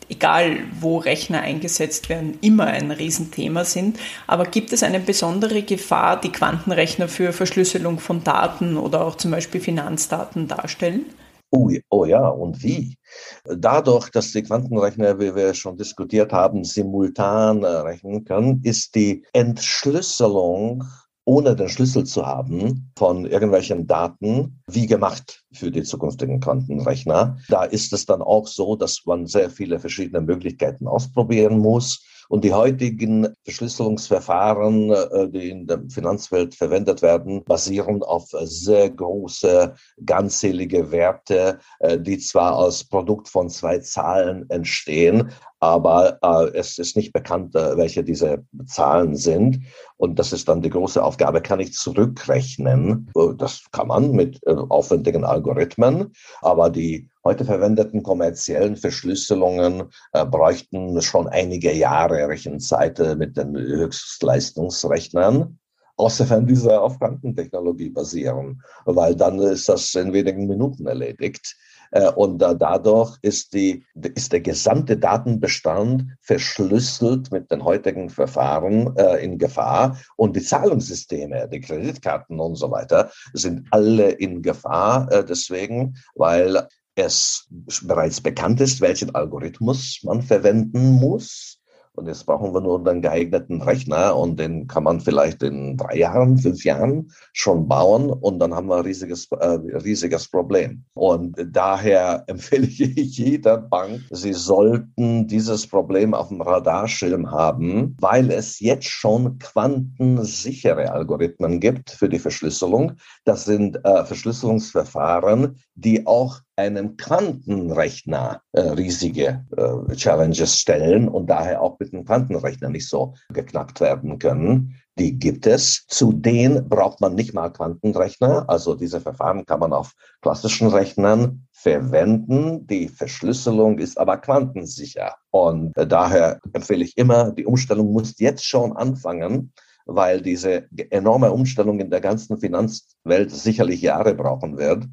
egal 0.10 0.58
wo 0.80 0.98
Rechner 0.98 1.42
eingesetzt 1.42 2.10
werden, 2.10 2.38
immer 2.42 2.68
ein 2.68 2.92
Riesenthema 2.92 3.64
sind. 3.64 4.00
Aber 4.28 4.46
gibt 4.46 4.74
es 4.74 4.84
eine 4.84 5.00
besondere 5.00 5.62
Gefahr, 5.62 6.20
die 6.20 6.32
Quantenrechner 6.32 7.08
für 7.08 7.32
Verschlüsselung 7.32 8.00
von 8.00 8.24
Daten 8.24 8.76
oder 8.76 9.06
auch 9.06 9.16
zum 9.16 9.32
Beispiel 9.32 9.62
Finanzdaten 9.62 10.48
darstellen? 10.48 11.06
Oh, 11.52 11.72
oh 11.90 12.06
ja, 12.06 12.28
und 12.28 12.62
wie? 12.62 12.98
Dadurch, 13.44 14.10
dass 14.12 14.32
die 14.32 14.44
Quantenrechner, 14.44 15.20
wie 15.20 15.36
wir 15.36 15.54
schon 15.56 15.78
diskutiert 15.78 16.32
haben, 16.32 16.64
simultan 16.64 17.64
rechnen 17.64 18.24
können, 18.24 18.62
ist 18.64 18.94
die 18.94 19.26
Entschlüsselung 19.34 20.84
ohne 21.26 21.56
den 21.56 21.70
Schlüssel 21.70 22.06
zu 22.06 22.26
haben 22.26 22.92
von 22.98 23.26
irgendwelchen 23.26 23.86
Daten, 23.86 24.62
wie 24.68 24.88
gemacht 24.88 25.44
für 25.54 25.70
die 25.70 25.84
zukünftigen 25.84 26.40
Quantenrechner. 26.40 27.38
Da 27.50 27.66
ist 27.66 27.94
es 27.94 28.08
dann 28.08 28.24
auch 28.24 28.48
so, 28.48 28.76
dass 28.76 29.02
man 29.06 29.28
sehr 29.28 29.52
viele 29.52 29.80
verschiedene 29.80 30.22
Möglichkeiten 30.22 30.88
ausprobieren 30.88 31.60
muss. 31.60 32.04
Und 32.30 32.44
die 32.44 32.54
heutigen 32.54 33.28
Verschlüsselungsverfahren, 33.44 34.92
äh, 34.92 35.30
die 35.30 35.50
in 35.50 35.66
der 35.66 35.82
Finanzwelt 35.90 36.54
verwendet 36.54 37.02
werden, 37.02 37.44
basieren 37.44 38.04
auf 38.04 38.30
sehr 38.44 38.92
große, 38.92 39.74
ganzählige 40.06 40.92
Werte, 40.92 41.58
äh, 41.80 42.00
die 42.00 42.20
zwar 42.20 42.56
als 42.58 42.84
Produkt 42.84 43.30
von 43.30 43.50
zwei 43.50 43.80
Zahlen 43.80 44.48
entstehen, 44.50 45.32
aber 45.60 46.20
äh, 46.22 46.58
es 46.58 46.78
ist 46.78 46.96
nicht 46.96 47.12
bekannt, 47.12 47.56
äh, 47.56 47.76
welche 47.76 48.04
diese 48.04 48.46
Zahlen 48.66 49.16
sind. 49.16 49.62
Und 49.98 50.18
das 50.18 50.32
ist 50.32 50.48
dann 50.48 50.62
die 50.62 50.70
große 50.70 51.04
Aufgabe. 51.04 51.42
Kann 51.42 51.60
ich 51.60 51.74
zurückrechnen? 51.74 53.12
Äh, 53.16 53.36
das 53.38 53.64
kann 53.72 53.88
man 53.88 54.12
mit 54.12 54.40
äh, 54.46 54.52
aufwendigen 54.52 55.26
Algorithmen, 55.26 56.14
aber 56.42 56.70
die 56.70 57.10
heute 57.30 57.46
verwendeten 57.46 58.02
kommerziellen 58.02 58.76
Verschlüsselungen 58.76 59.84
äh, 60.14 60.26
bräuchten 60.26 61.00
schon 61.04 61.28
einige 61.28 61.72
Jahre 61.72 62.28
Rechenzeit 62.28 63.00
äh, 63.00 63.16
mit 63.16 63.38
den 63.38 63.56
Höchstleistungsrechnern 63.56 65.60
außerfern 66.00 66.48
diese 66.48 66.80
auf 66.80 66.98
Quantentechnologie 66.98 67.90
basieren, 67.90 68.62
weil 68.86 69.16
dann 69.16 69.40
ist 69.40 69.70
das 69.70 69.94
in 69.96 70.14
wenigen 70.14 70.48
Minuten 70.48 70.88
erledigt. 70.88 71.56
Äh, 71.92 72.10
und 72.12 72.40
dadurch 72.40 73.18
ist, 73.22 73.54
die, 73.54 73.86
ist 74.16 74.32
der 74.32 74.42
gesamte 74.42 74.98
Datenbestand 74.98 76.06
verschlüsselt 76.22 77.32
mit 77.32 77.52
den 77.52 77.64
heutigen 77.64 78.10
Verfahren 78.10 78.96
äh, 78.96 79.24
in 79.24 79.38
Gefahr. 79.38 79.98
Und 80.16 80.36
die 80.36 80.42
Zahlungssysteme, 80.42 81.50
die 81.50 81.62
Kreditkarten 81.62 82.40
und 82.40 82.56
so 82.56 82.72
weiter, 82.72 83.12
sind 83.34 83.68
alle 83.72 84.12
in 84.12 84.42
Gefahr 84.42 85.12
äh, 85.12 85.26
deswegen, 85.26 85.98
weil 86.16 86.68
es 87.00 87.48
bereits 87.84 88.22
bekannt 88.22 88.62
ist, 88.62 88.82
welchen 88.82 89.14
Algorithmus 89.16 90.00
man 90.04 90.22
verwenden 90.22 90.94
muss 90.94 91.60
und 92.00 92.08
jetzt 92.08 92.26
brauchen 92.26 92.54
wir 92.54 92.62
nur 92.62 92.88
einen 92.88 93.02
geeigneten 93.02 93.62
Rechner 93.62 94.16
und 94.16 94.40
den 94.40 94.68
kann 94.68 94.84
man 94.84 95.02
vielleicht 95.02 95.44
in 95.44 95.76
drei 95.76 95.98
Jahren, 95.98 96.38
fünf 96.38 96.64
Jahren 96.64 97.12
schon 97.34 97.68
bauen 97.68 98.10
und 98.10 98.40
dann 98.40 98.56
haben 98.56 98.68
wir 98.68 98.78
ein 98.78 98.86
riesiges, 98.86 99.28
äh, 99.32 99.46
riesiges 99.46 100.30
Problem. 100.30 100.86
Und 100.94 101.36
daher 101.52 102.24
empfehle 102.28 102.68
ich 102.68 103.18
jeder 103.18 103.58
Bank, 103.58 104.02
sie 104.12 104.32
sollten 104.32 105.28
dieses 105.28 105.68
Problem 105.68 106.14
auf 106.14 106.30
dem 106.30 106.42
Radarschirm 106.42 107.30
haben, 107.32 107.98
weil 108.00 108.32
es 108.32 108.62
jetzt 108.62 108.88
schon 108.88 109.38
quantensichere 109.40 110.94
Algorithmen 110.94 111.60
gibt 111.60 111.90
für 111.90 112.08
die 112.08 112.20
Verschlüsselung. 112.20 112.94
Das 113.26 113.44
sind 113.44 113.84
äh, 113.84 114.06
Verschlüsselungsverfahren, 114.06 115.58
die 115.76 116.08
auch 116.08 116.40
einem 116.60 116.98
Quantenrechner 116.98 118.42
äh, 118.52 118.60
riesige 118.60 119.46
äh, 119.56 119.96
Challenges 119.96 120.60
stellen 120.60 121.08
und 121.08 121.28
daher 121.30 121.62
auch 121.62 121.80
mit 121.80 121.94
dem 121.94 122.04
Quantenrechner 122.04 122.70
nicht 122.70 122.90
so 122.90 123.14
geknackt 123.34 123.80
werden 123.80 124.20
können. 124.20 124.76
Die 124.98 125.18
gibt 125.18 125.48
es. 125.48 125.86
Zu 125.88 126.12
denen 126.12 126.68
braucht 126.68 127.00
man 127.00 127.16
nicht 127.16 127.34
mal 127.34 127.50
Quantenrechner. 127.50 128.44
Also 128.50 128.76
diese 128.76 129.00
Verfahren 129.00 129.46
kann 129.46 129.62
man 129.62 129.72
auf 129.72 129.94
klassischen 130.22 130.68
Rechnern 130.68 131.48
verwenden. 131.52 132.68
Die 132.68 132.90
Verschlüsselung 132.90 133.80
ist 133.80 133.98
aber 133.98 134.18
quantensicher. 134.18 135.16
Und 135.32 135.72
daher 135.76 136.42
empfehle 136.52 136.84
ich 136.84 136.98
immer, 136.98 137.32
die 137.32 137.46
Umstellung 137.46 137.94
muss 137.94 138.20
jetzt 138.20 138.44
schon 138.44 138.76
anfangen, 138.76 139.54
weil 139.86 140.22
diese 140.22 140.68
enorme 140.90 141.32
Umstellung 141.32 141.80
in 141.80 141.90
der 141.90 142.02
ganzen 142.02 142.38
Finanzwelt 142.38 143.32
sicherlich 143.32 143.82
Jahre 143.82 144.14
brauchen 144.14 144.58
wird. 144.58 144.84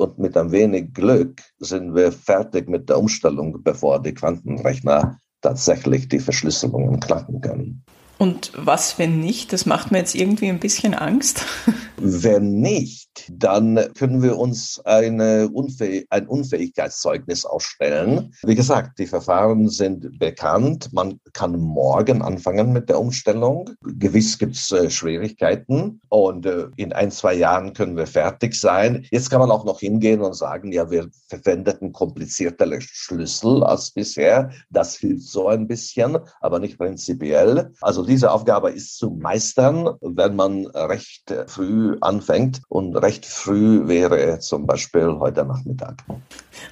Und 0.00 0.18
mit 0.18 0.34
ein 0.34 0.50
wenig 0.50 0.94
Glück 0.94 1.42
sind 1.58 1.94
wir 1.94 2.10
fertig 2.10 2.70
mit 2.70 2.88
der 2.88 2.98
Umstellung, 2.98 3.62
bevor 3.62 4.00
die 4.00 4.14
Quantenrechner 4.14 5.18
tatsächlich 5.42 6.08
die 6.08 6.20
Verschlüsselungen 6.20 7.00
knacken 7.00 7.42
können. 7.42 7.84
Und 8.16 8.50
was, 8.56 8.98
wenn 8.98 9.20
nicht? 9.20 9.52
Das 9.52 9.66
macht 9.66 9.90
mir 9.90 9.98
jetzt 9.98 10.14
irgendwie 10.14 10.48
ein 10.48 10.58
bisschen 10.58 10.94
Angst. 10.94 11.44
Wenn 12.02 12.60
nicht, 12.60 13.30
dann 13.30 13.78
können 13.94 14.22
wir 14.22 14.38
uns 14.38 14.80
eine 14.84 15.50
Unfäh 15.52 16.06
ein 16.08 16.26
Unfähigkeitszeugnis 16.26 17.44
ausstellen. 17.44 18.34
Wie 18.42 18.54
gesagt, 18.54 18.98
die 18.98 19.06
Verfahren 19.06 19.68
sind 19.68 20.18
bekannt. 20.18 20.90
Man 20.92 21.20
kann 21.34 21.58
morgen 21.58 22.22
anfangen 22.22 22.72
mit 22.72 22.88
der 22.88 22.98
Umstellung. 22.98 23.70
Gewiss 23.82 24.38
gibt 24.38 24.56
es 24.56 24.70
äh, 24.72 24.88
Schwierigkeiten 24.88 26.00
und 26.08 26.46
äh, 26.46 26.68
in 26.76 26.92
ein, 26.94 27.10
zwei 27.10 27.34
Jahren 27.34 27.74
können 27.74 27.96
wir 27.96 28.06
fertig 28.06 28.54
sein. 28.54 29.06
Jetzt 29.10 29.28
kann 29.28 29.40
man 29.40 29.50
auch 29.50 29.64
noch 29.64 29.80
hingehen 29.80 30.22
und 30.22 30.34
sagen, 30.34 30.72
ja, 30.72 30.90
wir 30.90 31.08
verwendeten 31.28 31.92
kompliziertere 31.92 32.80
Schlüssel 32.80 33.62
als 33.62 33.90
bisher. 33.90 34.50
Das 34.70 34.96
hilft 34.96 35.28
so 35.28 35.48
ein 35.48 35.68
bisschen, 35.68 36.18
aber 36.40 36.60
nicht 36.60 36.78
prinzipiell. 36.78 37.72
Also 37.82 38.04
diese 38.06 38.30
Aufgabe 38.30 38.70
ist 38.70 38.96
zu 38.96 39.10
meistern, 39.10 39.96
wenn 40.00 40.36
man 40.36 40.66
recht 40.66 41.34
früh 41.46 41.89
anfängt. 42.00 42.62
Und 42.68 42.96
recht 42.96 43.26
früh 43.26 43.86
wäre 43.86 44.38
zum 44.40 44.66
Beispiel 44.66 45.16
heute 45.18 45.44
Nachmittag. 45.44 46.02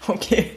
Okay. 0.07 0.51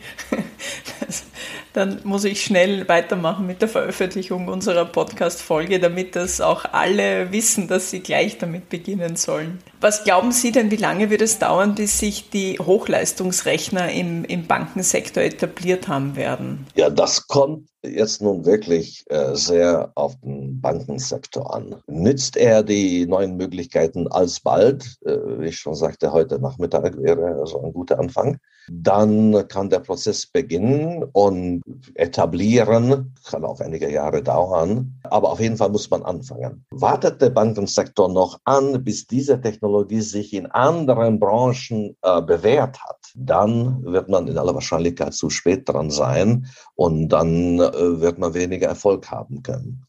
Dann 1.74 2.00
muss 2.04 2.26
ich 2.26 2.43
schnell 2.43 2.88
weitermachen 2.89 3.47
mit 3.47 3.62
der 3.62 3.69
Veröffentlichung 3.69 4.50
unserer 4.50 4.86
Podcast-Folge, 4.86 5.80
damit 5.80 6.15
das 6.17 6.41
auch 6.41 6.65
alle 6.65 7.32
wissen, 7.32 7.67
dass 7.67 7.91
sie 7.91 8.02
gleich 8.02 8.38
damit 8.38 8.69
beginnen 8.69 9.15
sollen. 9.15 9.60
Was 9.82 10.04
glauben 10.04 10.32
Sie 10.32 10.52
denn, 10.52 10.70
wie 10.70 10.76
lange 10.76 11.10
wird 11.10 11.24
es 11.24 11.39
dauern, 11.39 11.74
bis 11.74 11.98
sich 11.98 12.30
die 12.30 12.60
Hochleistungsrechner 12.60 13.91
im, 13.91 14.24
im 14.26 14.46
Bankensektor 14.46 15.24
etabliert 15.24 15.88
haben 15.88 16.15
werden? 16.15 16.67
Ja, 16.76 16.91
das 16.91 17.26
kommt 17.26 17.67
jetzt 17.84 18.22
nun 18.22 18.46
wirklich 18.46 19.04
äh, 19.10 19.34
sehr 19.34 19.91
auf 19.96 20.15
den 20.22 20.62
Bankensektor 20.62 21.52
an. 21.52 21.76
Nützt 21.88 22.38
er 22.38 22.62
die 22.62 23.08
neuen 23.08 23.38
Möglichkeiten 23.38 24.08
alsbald, 24.08 24.98
äh, 25.04 25.17
wie 25.39 25.48
ich 25.48 25.58
schon 25.58 25.74
sagte, 25.74 26.13
heute 26.13 26.39
Nachmittag 26.39 26.96
wäre 27.02 27.39
also 27.39 27.60
ein 27.63 27.74
guter 27.74 28.00
Anfang, 28.00 28.38
dann 28.70 29.48
kann 29.48 29.72
der 29.72 29.80
Prozess 29.80 30.28
beginnen 30.28 31.04
und 31.13 31.63
etablieren, 31.96 33.15
kann 33.28 33.44
auch 33.44 33.60
einige 33.60 33.91
Jahre 33.91 34.22
dauern, 34.22 35.00
aber 35.04 35.32
auf 35.32 35.39
jeden 35.39 35.58
Fall 35.58 35.70
muss 35.70 35.89
man 35.89 36.04
anfangen. 36.04 36.63
Wartet 36.70 37.20
der 37.20 37.32
Bankensektor 37.32 38.10
noch 38.10 38.39
an, 38.44 38.84
bis 38.84 39.08
diese 39.08 39.41
Technologie 39.41 39.71
sich 40.02 40.34
in 40.34 40.48
anderen 40.48 41.20
Branchen 41.20 41.96
äh, 42.02 42.22
bewährt 42.22 42.82
hat, 42.84 43.00
dann 43.16 43.84
wird 43.84 44.10
man 44.10 44.28
in 44.28 44.38
aller 44.38 44.54
Wahrscheinlichkeit 44.54 45.14
zu 45.14 45.30
spät 45.30 45.68
dran 45.68 45.90
sein 45.90 46.48
und 46.76 47.10
dann 47.10 47.60
äh, 47.60 48.02
wird 48.02 48.20
man 48.20 48.34
weniger 48.34 48.68
Erfolg 48.68 49.10
haben 49.10 49.44
können. 49.44 49.86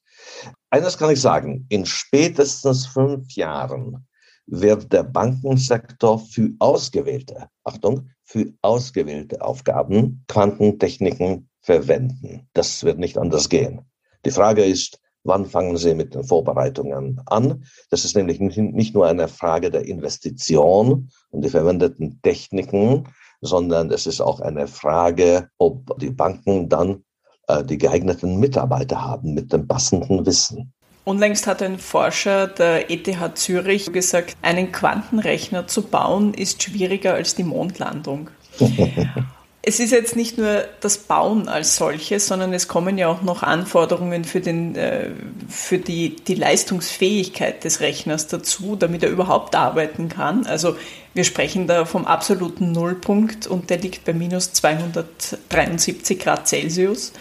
Eines 0.70 0.96
kann 0.96 1.10
ich 1.10 1.20
sagen, 1.20 1.66
in 1.68 1.84
spätestens 1.84 2.86
fünf 2.86 3.32
Jahren 3.32 4.06
wird 4.46 4.92
der 4.92 5.04
Bankensektor 5.04 6.18
für 6.18 6.50
ausgewählte, 6.58 7.48
Achtung, 7.64 8.10
für 8.24 8.52
ausgewählte 8.62 9.40
Aufgaben 9.42 10.24
Quantentechniken 10.28 11.48
verwenden. 11.60 12.48
Das 12.54 12.84
wird 12.84 12.98
nicht 12.98 13.18
anders 13.18 13.48
gehen. 13.48 13.82
Die 14.24 14.30
Frage 14.30 14.64
ist, 14.64 15.01
wann 15.24 15.46
fangen 15.46 15.76
Sie 15.76 15.94
mit 15.94 16.14
den 16.14 16.24
Vorbereitungen 16.24 17.20
an? 17.26 17.64
Das 17.90 18.04
ist 18.04 18.16
nämlich 18.16 18.40
nicht 18.40 18.94
nur 18.94 19.06
eine 19.06 19.28
Frage 19.28 19.70
der 19.70 19.86
Investition 19.86 21.10
und 21.30 21.44
die 21.44 21.50
verwendeten 21.50 22.20
Techniken, 22.22 23.08
sondern 23.40 23.90
es 23.90 24.06
ist 24.06 24.20
auch 24.20 24.40
eine 24.40 24.66
Frage, 24.66 25.48
ob 25.58 25.98
die 25.98 26.10
Banken 26.10 26.68
dann 26.68 27.04
äh, 27.48 27.64
die 27.64 27.78
geeigneten 27.78 28.38
Mitarbeiter 28.38 29.02
haben 29.02 29.34
mit 29.34 29.52
dem 29.52 29.66
passenden 29.66 30.24
Wissen. 30.24 30.72
Unlängst 31.04 31.48
hat 31.48 31.62
ein 31.62 31.78
Forscher 31.78 32.46
der 32.46 32.88
ETH 32.90 33.36
Zürich 33.36 33.92
gesagt, 33.92 34.36
einen 34.40 34.70
Quantenrechner 34.70 35.66
zu 35.66 35.82
bauen 35.82 36.32
ist 36.32 36.62
schwieriger 36.62 37.14
als 37.14 37.34
die 37.34 37.42
Mondlandung. 37.42 38.30
Es 39.64 39.78
ist 39.78 39.92
jetzt 39.92 40.16
nicht 40.16 40.38
nur 40.38 40.64
das 40.80 40.98
Bauen 40.98 41.48
als 41.48 41.76
solches, 41.76 42.26
sondern 42.26 42.52
es 42.52 42.66
kommen 42.66 42.98
ja 42.98 43.06
auch 43.06 43.22
noch 43.22 43.44
Anforderungen 43.44 44.24
für, 44.24 44.40
den, 44.40 44.74
äh, 44.74 45.10
für 45.48 45.78
die, 45.78 46.16
die 46.16 46.34
Leistungsfähigkeit 46.34 47.62
des 47.62 47.78
Rechners 47.78 48.26
dazu, 48.26 48.74
damit 48.74 49.04
er 49.04 49.10
überhaupt 49.10 49.54
arbeiten 49.54 50.08
kann. 50.08 50.46
Also 50.46 50.74
wir 51.14 51.22
sprechen 51.22 51.68
da 51.68 51.84
vom 51.84 52.06
absoluten 52.06 52.72
Nullpunkt 52.72 53.46
und 53.46 53.70
der 53.70 53.78
liegt 53.78 54.04
bei 54.04 54.12
minus 54.12 54.52
273 54.52 56.18
Grad 56.18 56.48
Celsius 56.48 57.12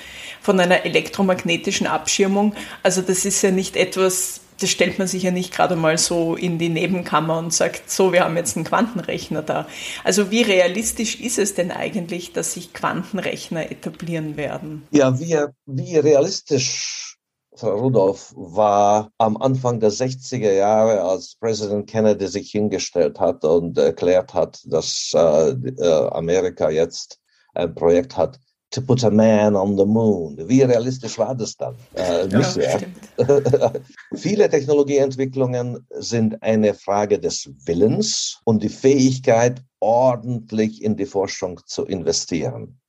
von 0.41 0.59
einer 0.59 0.83
elektromagnetischen 0.83 1.85
Abschirmung. 1.85 2.55
Also 2.81 3.03
das 3.03 3.23
ist 3.23 3.43
ja 3.43 3.51
nicht 3.51 3.75
etwas, 3.75 4.41
das 4.61 4.69
stellt 4.69 4.99
man 4.99 5.07
sich 5.07 5.23
ja 5.23 5.31
nicht 5.31 5.53
gerade 5.53 5.75
mal 5.75 5.97
so 5.97 6.35
in 6.35 6.57
die 6.57 6.69
Nebenkammer 6.69 7.37
und 7.37 7.53
sagt, 7.53 7.89
so, 7.89 8.13
wir 8.13 8.23
haben 8.23 8.37
jetzt 8.37 8.55
einen 8.55 8.65
Quantenrechner 8.65 9.41
da. 9.41 9.67
Also 10.03 10.31
wie 10.31 10.41
realistisch 10.41 11.19
ist 11.19 11.39
es 11.39 11.55
denn 11.55 11.71
eigentlich, 11.71 12.33
dass 12.33 12.53
sich 12.53 12.73
Quantenrechner 12.73 13.71
etablieren 13.71 14.37
werden? 14.37 14.87
Ja, 14.91 15.19
wie, 15.19 15.37
wie 15.65 15.97
realistisch 15.97 17.17
Frau 17.55 17.75
Rudolph 17.75 18.33
war 18.35 19.11
am 19.17 19.37
Anfang 19.37 19.79
der 19.79 19.91
60er 19.91 20.51
Jahre, 20.51 21.01
als 21.01 21.35
Präsident 21.35 21.87
Kennedy 21.89 22.27
sich 22.27 22.49
hingestellt 22.51 23.19
hat 23.19 23.43
und 23.43 23.77
erklärt 23.77 24.33
hat, 24.33 24.61
dass 24.65 25.11
äh, 25.13 25.51
äh 25.51 26.07
Amerika 26.11 26.69
jetzt 26.69 27.19
ein 27.53 27.75
Projekt 27.75 28.15
hat, 28.15 28.39
to 28.71 28.81
put 28.81 29.03
a 29.03 29.11
man 29.11 29.55
on 29.55 29.77
the 29.77 29.85
moon. 29.85 30.37
Wie 30.47 30.61
realistisch 30.61 31.17
war 31.17 31.35
das 31.35 31.55
dann? 31.55 31.75
Äh, 31.95 32.23
nicht 32.23 32.33
ja, 32.33 32.43
sehr. 32.43 32.81
Viele 34.15 34.49
Technologieentwicklungen 34.49 35.85
sind 35.91 36.41
eine 36.41 36.73
Frage 36.73 37.19
des 37.19 37.49
Willens 37.65 38.39
und 38.45 38.63
die 38.63 38.69
Fähigkeit, 38.69 39.61
ordentlich 39.79 40.83
in 40.83 40.95
die 40.95 41.05
Forschung 41.05 41.59
zu 41.65 41.85
investieren. 41.85 42.79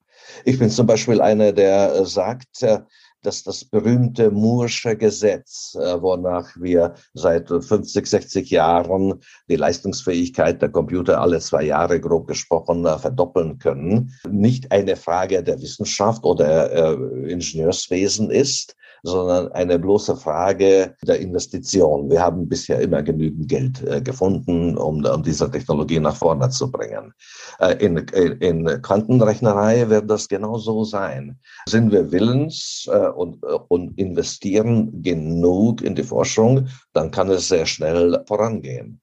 Ich 0.44 0.58
bin 0.58 0.70
zum 0.70 0.86
Beispiel 0.86 1.20
einer, 1.20 1.52
der 1.52 2.04
sagt, 2.06 2.62
äh, 2.62 2.80
dass 3.22 3.42
das 3.44 3.64
berühmte 3.64 4.30
Moore'sche 4.30 4.96
Gesetz, 4.96 5.76
äh, 5.80 6.00
wonach 6.00 6.50
wir 6.58 6.94
seit 7.14 7.48
50, 7.48 8.06
60 8.06 8.50
Jahren 8.50 9.20
die 9.48 9.56
Leistungsfähigkeit 9.56 10.60
der 10.60 10.70
Computer 10.70 11.20
alle 11.20 11.40
zwei 11.40 11.64
Jahre 11.64 12.00
grob 12.00 12.26
gesprochen 12.26 12.84
äh, 12.84 12.98
verdoppeln 12.98 13.58
können, 13.58 14.12
nicht 14.28 14.70
eine 14.72 14.96
Frage 14.96 15.42
der 15.42 15.60
Wissenschaft 15.60 16.24
oder 16.24 16.72
äh, 16.72 17.30
Ingenieurswesen 17.30 18.30
ist, 18.30 18.76
sondern 19.02 19.50
eine 19.52 19.78
bloße 19.78 20.16
Frage 20.16 20.94
der 21.02 21.18
Investition. 21.18 22.08
Wir 22.10 22.20
haben 22.20 22.48
bisher 22.48 22.80
immer 22.80 23.02
genügend 23.02 23.48
Geld 23.48 23.82
äh, 23.82 24.00
gefunden, 24.00 24.76
um, 24.78 25.04
um 25.04 25.22
diese 25.22 25.50
Technologie 25.50 25.98
nach 25.98 26.16
vorne 26.16 26.48
zu 26.50 26.70
bringen. 26.70 27.12
Äh, 27.58 27.84
in, 27.84 27.96
in 27.96 28.82
Quantenrechnerei 28.82 29.88
wird 29.88 30.08
das 30.08 30.28
genauso 30.28 30.84
sein. 30.84 31.38
Sind 31.66 31.90
wir 31.90 32.12
willens 32.12 32.88
äh, 32.92 33.08
und, 33.12 33.42
äh, 33.44 33.58
und 33.68 33.98
investieren 33.98 35.02
genug 35.02 35.82
in 35.82 35.94
die 35.94 36.02
Forschung, 36.02 36.68
dann 36.92 37.10
kann 37.10 37.30
es 37.30 37.48
sehr 37.48 37.66
schnell 37.66 38.22
vorangehen. 38.26 39.00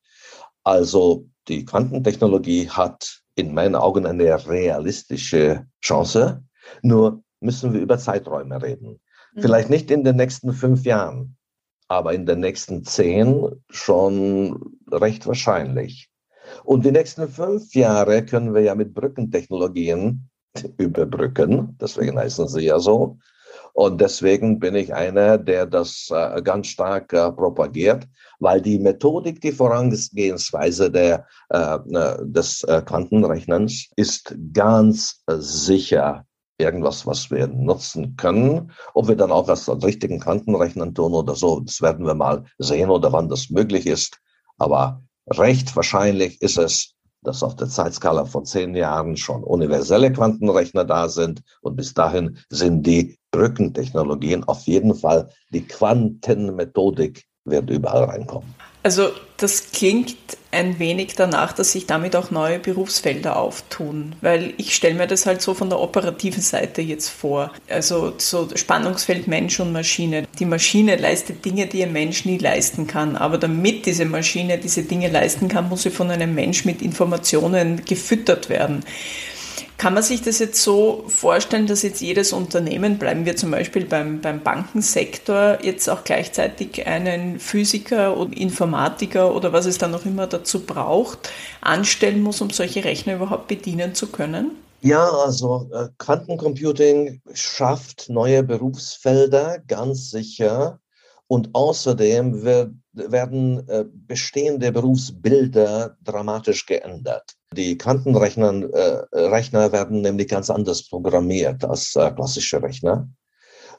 Also 0.63 1.25
die 1.47 1.65
Quantentechnologie 1.65 2.69
hat 2.69 3.21
in 3.35 3.53
meinen 3.53 3.75
Augen 3.75 4.05
eine 4.05 4.47
realistische 4.47 5.65
Chance. 5.81 6.43
Nur 6.81 7.23
müssen 7.39 7.73
wir 7.73 7.81
über 7.81 7.97
Zeiträume 7.97 8.61
reden. 8.61 8.99
Mhm. 9.33 9.41
Vielleicht 9.41 9.69
nicht 9.69 9.89
in 9.91 10.03
den 10.03 10.17
nächsten 10.17 10.53
fünf 10.53 10.85
Jahren, 10.85 11.37
aber 11.87 12.13
in 12.13 12.25
den 12.25 12.39
nächsten 12.39 12.83
zehn 12.83 13.47
schon 13.69 14.77
recht 14.91 15.25
wahrscheinlich. 15.25 16.09
Und 16.63 16.85
die 16.85 16.91
nächsten 16.91 17.27
fünf 17.27 17.73
Jahre 17.75 18.25
können 18.25 18.53
wir 18.53 18.61
ja 18.61 18.75
mit 18.75 18.93
Brückentechnologien 18.93 20.29
überbrücken, 20.77 21.77
deswegen 21.79 22.17
heißen 22.17 22.47
sie 22.47 22.61
ja 22.61 22.79
so. 22.79 23.17
Und 23.73 24.01
deswegen 24.01 24.59
bin 24.59 24.75
ich 24.75 24.93
einer, 24.93 25.37
der 25.37 25.65
das 25.65 26.09
äh, 26.11 26.41
ganz 26.41 26.67
stark 26.67 27.13
äh, 27.13 27.31
propagiert, 27.31 28.07
weil 28.39 28.61
die 28.61 28.79
Methodik, 28.79 29.41
die 29.41 29.51
Vorangehensweise 29.51 30.91
der, 30.91 31.25
äh, 31.49 31.77
des 32.21 32.65
Quantenrechnens 32.85 33.89
ist 33.95 34.35
ganz 34.53 35.23
sicher 35.27 36.25
irgendwas, 36.57 37.07
was 37.07 37.31
wir 37.31 37.47
nutzen 37.47 38.15
können. 38.17 38.71
Ob 38.93 39.07
wir 39.07 39.15
dann 39.15 39.31
auch 39.31 39.47
was 39.47 39.69
an 39.69 39.81
richtigen 39.81 40.19
Quantenrechnern 40.19 40.93
tun 40.93 41.13
oder 41.13 41.35
so, 41.35 41.61
das 41.61 41.81
werden 41.81 42.05
wir 42.05 42.15
mal 42.15 42.43
sehen 42.57 42.89
oder 42.89 43.11
wann 43.13 43.29
das 43.29 43.49
möglich 43.49 43.87
ist. 43.87 44.19
Aber 44.57 45.01
recht 45.27 45.75
wahrscheinlich 45.75 46.41
ist 46.41 46.57
es, 46.57 46.95
dass 47.21 47.43
auf 47.43 47.55
der 47.55 47.67
Zeitskala 47.67 48.25
von 48.25 48.45
zehn 48.45 48.75
Jahren 48.75 49.17
schon 49.17 49.43
universelle 49.43 50.11
Quantenrechner 50.11 50.85
da 50.85 51.09
sind 51.09 51.41
und 51.61 51.75
bis 51.75 51.93
dahin 51.93 52.37
sind 52.49 52.85
die 52.85 53.18
Brückentechnologien 53.31 54.43
auf 54.43 54.63
jeden 54.63 54.95
Fall 54.95 55.29
die 55.51 55.65
Quantenmethodik 55.65 57.25
wird 57.45 57.69
überall 57.69 58.05
reinkommen. 58.05 58.53
Also 58.81 59.09
das 59.37 59.71
klingt 59.71 60.15
ein 60.51 60.79
wenig 60.79 61.15
danach, 61.15 61.51
dass 61.53 61.73
sich 61.73 61.85
damit 61.85 62.15
auch 62.15 62.31
neue 62.31 62.59
Berufsfelder 62.59 63.35
auftun, 63.35 64.15
weil 64.21 64.53
ich 64.57 64.73
stelle 64.73 64.95
mir 64.95 65.05
das 65.05 65.25
halt 65.25 65.41
so 65.41 65.53
von 65.53 65.69
der 65.69 65.79
operativen 65.79 66.41
Seite 66.41 66.81
jetzt 66.81 67.09
vor. 67.09 67.51
Also 67.69 68.13
so 68.17 68.47
Spannungsfeld 68.55 69.27
Mensch 69.27 69.59
und 69.59 69.73
Maschine. 69.73 70.25
Die 70.39 70.45
Maschine 70.45 70.95
leistet 70.95 71.43
Dinge, 71.43 71.67
die 71.67 71.83
ein 71.83 71.93
Mensch 71.93 72.25
nie 72.25 72.37
leisten 72.37 72.87
kann, 72.87 73.15
aber 73.15 73.37
damit 73.37 73.85
diese 73.85 74.05
Maschine 74.05 74.57
diese 74.57 74.83
Dinge 74.83 75.09
leisten 75.09 75.49
kann, 75.49 75.69
muss 75.69 75.83
sie 75.83 75.91
von 75.91 76.09
einem 76.09 76.33
Mensch 76.33 76.65
mit 76.65 76.81
Informationen 76.81 77.83
gefüttert 77.85 78.49
werden. 78.49 78.83
Kann 79.77 79.93
man 79.93 80.03
sich 80.03 80.21
das 80.21 80.39
jetzt 80.39 80.61
so 80.61 81.05
vorstellen, 81.07 81.67
dass 81.67 81.83
jetzt 81.83 82.01
jedes 82.01 82.33
Unternehmen, 82.33 82.97
bleiben 82.97 83.25
wir 83.25 83.35
zum 83.35 83.51
Beispiel 83.51 83.85
beim, 83.85 84.21
beim 84.21 84.41
Bankensektor, 84.41 85.59
jetzt 85.61 85.89
auch 85.89 86.03
gleichzeitig 86.03 86.85
einen 86.87 87.39
Physiker 87.39 88.17
oder 88.17 88.35
Informatiker 88.35 89.35
oder 89.35 89.53
was 89.53 89.65
es 89.65 89.77
dann 89.77 89.91
noch 89.91 90.05
immer 90.05 90.27
dazu 90.27 90.65
braucht, 90.65 91.29
anstellen 91.61 92.21
muss, 92.21 92.41
um 92.41 92.49
solche 92.49 92.83
Rechner 92.83 93.15
überhaupt 93.15 93.47
bedienen 93.47 93.95
zu 93.95 94.07
können? 94.07 94.51
Ja, 94.81 95.09
also 95.09 95.69
äh, 95.73 95.89
Quantencomputing 95.97 97.21
schafft 97.33 98.09
neue 98.09 98.43
Berufsfelder, 98.43 99.59
ganz 99.67 100.09
sicher. 100.09 100.79
Und 101.27 101.49
außerdem 101.53 102.43
wird, 102.43 102.71
werden 102.93 103.67
äh, 103.67 103.85
bestehende 103.87 104.71
Berufsbilder 104.71 105.97
dramatisch 106.03 106.65
geändert. 106.65 107.35
Die 107.55 107.77
Quantenrechner 107.77 108.63
äh, 108.73 109.05
Rechner 109.11 109.71
werden 109.71 110.01
nämlich 110.01 110.27
ganz 110.27 110.49
anders 110.49 110.87
programmiert 110.87 111.65
als 111.65 111.95
äh, 111.95 112.11
klassische 112.11 112.61
Rechner. 112.61 113.09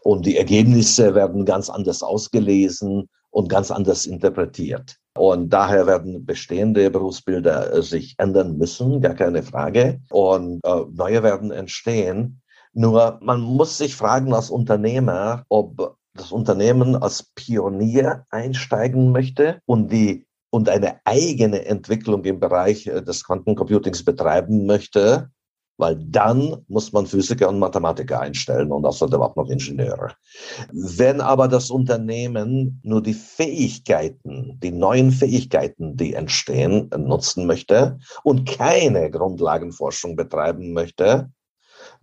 Und 0.03 0.27
die 0.27 0.39
Ergebnisse 0.39 1.15
werden 1.15 1.45
ganz 1.45 1.71
anders 1.71 2.03
ausgelesen 2.03 3.09
und 3.31 3.49
ganz 3.49 3.71
anders 3.71 4.07
interpretiert. 4.07 4.97
Und 5.17 5.51
daher 5.51 5.87
werden 5.87 6.25
bestehende 6.25 6.91
Berufsbilder 6.91 7.75
äh, 7.75 7.83
sich 7.83 8.15
ändern 8.19 8.59
müssen, 8.59 9.01
gar 9.01 9.15
keine 9.15 9.43
Frage. 9.43 10.01
Und 10.11 10.61
äh, 10.65 10.85
neue 10.93 11.23
werden 11.23 11.53
entstehen. 11.53 12.43
Nur 12.73 13.19
man 13.23 13.41
muss 13.41 13.79
sich 13.79 13.95
fragen 13.95 14.33
als 14.33 14.51
Unternehmer, 14.51 15.45
ob 15.49 15.97
das 16.15 16.33
Unternehmen 16.33 16.97
als 16.97 17.31
Pionier 17.35 18.27
einsteigen 18.31 19.13
möchte 19.13 19.61
und 19.67 19.93
die 19.93 20.27
und 20.51 20.69
eine 20.69 21.01
eigene 21.05 21.65
Entwicklung 21.65 22.25
im 22.25 22.41
Bereich 22.41 22.87
äh, 22.87 23.03
des 23.03 23.25
Quantencomputings 23.25 24.05
betreiben 24.05 24.67
möchte, 24.67 25.31
weil 25.81 25.97
dann 25.97 26.59
muss 26.69 26.93
man 26.93 27.07
Physiker 27.07 27.49
und 27.49 27.59
Mathematiker 27.59 28.21
einstellen 28.21 28.71
und 28.71 28.85
außerdem 28.85 29.21
auch 29.23 29.35
noch 29.37 29.49
Ingenieure. 29.49 30.13
Wenn 30.71 31.23
aber 31.23 31.49
das 31.49 31.71
Unternehmen 31.71 32.81
nur 32.85 33.03
die 33.03 33.15
Fähigkeiten, 33.15 34.59
die 34.63 34.73
neuen 34.73 35.11
Fähigkeiten, 35.11 35.97
die 35.97 36.13
entstehen, 36.13 36.91
nutzen 36.97 37.47
möchte 37.47 37.99
und 38.23 38.47
keine 38.47 39.11
Grundlagenforschung 39.11 40.17
betreiben 40.17 40.75
möchte, 40.75 41.31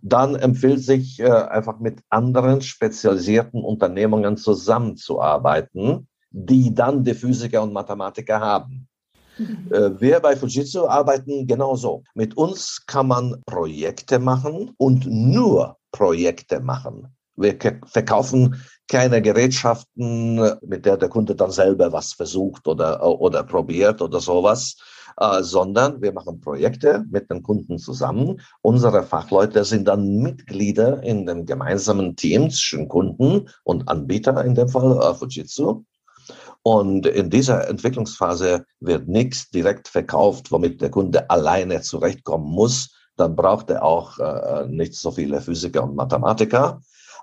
dann 0.00 0.34
empfiehlt 0.34 0.82
sich 0.82 1.20
äh, 1.20 1.30
einfach 1.30 1.78
mit 1.78 2.00
anderen 2.08 2.62
spezialisierten 2.62 3.62
Unternehmungen 3.62 4.36
zusammenzuarbeiten, 4.36 6.08
die 6.30 6.74
dann 6.74 7.04
die 7.04 7.14
Physiker 7.14 7.62
und 7.62 7.72
Mathematiker 7.72 8.40
haben. 8.40 8.88
Mhm. 9.38 9.72
Äh, 9.72 10.00
wir 10.00 10.20
bei 10.20 10.36
Fujitsu 10.36 10.86
arbeiten 10.86 11.46
genauso. 11.46 12.02
Mit 12.14 12.36
uns 12.36 12.84
kann 12.86 13.08
man 13.08 13.42
Projekte 13.46 14.18
machen 14.18 14.72
und 14.76 15.06
nur 15.06 15.76
Projekte 15.92 16.60
machen. 16.60 17.14
Wir 17.36 17.56
verkaufen 17.86 18.56
keine 18.88 19.22
Gerätschaften, 19.22 20.40
mit 20.62 20.84
der 20.84 20.96
der 20.96 21.08
Kunde 21.08 21.36
dann 21.36 21.52
selber 21.52 21.92
was 21.92 22.14
versucht 22.14 22.66
oder, 22.66 23.00
oder 23.20 23.44
probiert 23.44 24.02
oder 24.02 24.18
sowas, 24.18 24.76
äh, 25.18 25.42
sondern 25.42 26.02
wir 26.02 26.12
machen 26.12 26.40
Projekte 26.40 27.04
mit 27.10 27.30
den 27.30 27.42
Kunden 27.42 27.78
zusammen. 27.78 28.40
Unsere 28.60 29.04
Fachleute 29.04 29.64
sind 29.64 29.86
dann 29.86 30.16
Mitglieder 30.18 31.02
in 31.04 31.26
den 31.26 31.46
gemeinsamen 31.46 32.16
Teams 32.16 32.56
zwischen 32.56 32.88
Kunden 32.88 33.48
und 33.62 33.88
Anbieter, 33.88 34.44
in 34.44 34.56
dem 34.56 34.68
Fall 34.68 34.98
äh, 35.00 35.14
Fujitsu. 35.14 35.84
Und 36.62 37.06
in 37.06 37.30
dieser 37.30 37.68
Entwicklungsphase 37.68 38.66
wird 38.80 39.08
nichts 39.08 39.50
direkt 39.50 39.88
verkauft, 39.88 40.50
womit 40.52 40.80
der 40.80 40.90
Kunde 40.90 41.30
alleine 41.30 41.80
zurechtkommen 41.80 42.50
muss. 42.50 42.94
Dann 43.16 43.36
braucht 43.36 43.70
er 43.70 43.82
auch 43.82 44.18
äh, 44.18 44.66
nicht 44.68 44.94
so 44.94 45.10
viele 45.10 45.40
Physiker 45.40 45.82
und 45.84 45.96
Mathematiker. 45.96 46.80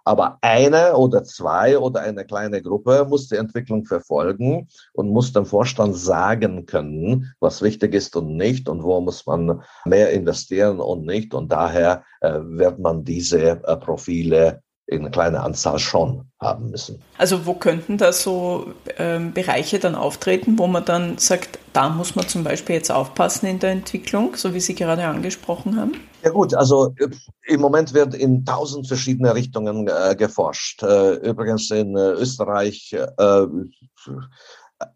Aber 0.08 0.38
eine 0.42 0.96
oder 0.96 1.24
zwei 1.24 1.80
oder 1.80 2.02
eine 2.02 2.26
kleine 2.26 2.62
Gruppe 2.62 3.06
muss 3.10 3.28
die 3.28 3.38
Entwicklung 3.38 3.86
verfolgen 3.86 4.68
und 4.94 5.10
muss 5.10 5.34
dem 5.34 5.48
Vorstand 5.48 5.96
sagen 5.96 6.68
können, 6.68 7.34
was 7.40 7.64
wichtig 7.64 7.96
ist 7.96 8.16
und 8.16 8.38
nicht 8.38 8.70
und 8.70 8.84
wo 8.84 9.02
muss 9.02 9.26
man 9.26 9.64
mehr 9.86 10.12
investieren 10.12 10.80
und 10.80 11.06
nicht. 11.08 11.34
Und 11.34 11.52
daher 11.52 12.04
äh, 12.22 12.40
wird 12.40 12.78
man 12.78 13.04
diese 13.04 13.64
äh, 13.64 13.78
Profile 13.78 14.62
in 14.88 15.10
kleiner 15.12 15.44
Anzahl 15.44 15.80
schon 15.80 16.26
haben 16.40 16.70
müssen. 16.70 17.02
Also 17.18 17.46
wo 17.46 17.56
könnten 17.56 17.98
da 17.98 18.14
so 18.14 18.74
ähm, 18.98 19.34
Bereiche 19.34 19.80
dann 19.80 19.96
auftreten, 19.96 20.60
wo 20.60 20.68
man 20.68 20.86
dann 20.86 21.18
sagt, 21.18 21.58
da 21.74 21.90
muss 21.90 22.16
man 22.16 22.28
zum 22.28 22.44
Beispiel 22.44 22.76
jetzt 22.76 22.92
aufpassen 22.92 23.48
in 23.48 23.60
der 23.60 23.72
Entwicklung, 23.72 24.36
so 24.36 24.54
wie 24.54 24.60
Sie 24.60 24.76
gerade 24.76 25.04
angesprochen 25.06 25.80
haben? 25.80 25.94
Ja 26.24 26.30
gut, 26.30 26.54
also 26.54 26.94
äh, 27.00 27.08
im 27.48 27.62
Moment 27.62 27.94
wird 27.94 28.14
in 28.14 28.46
tausend 28.46 28.88
verschiedene 28.88 29.34
Richtungen 29.34 29.88
äh, 29.88 30.16
geforscht. 30.16 30.84
Äh, 30.84 31.16
übrigens 31.16 31.72
in 31.72 31.96
äh, 31.96 32.12
Österreich 32.12 32.94
äh, 32.94 33.48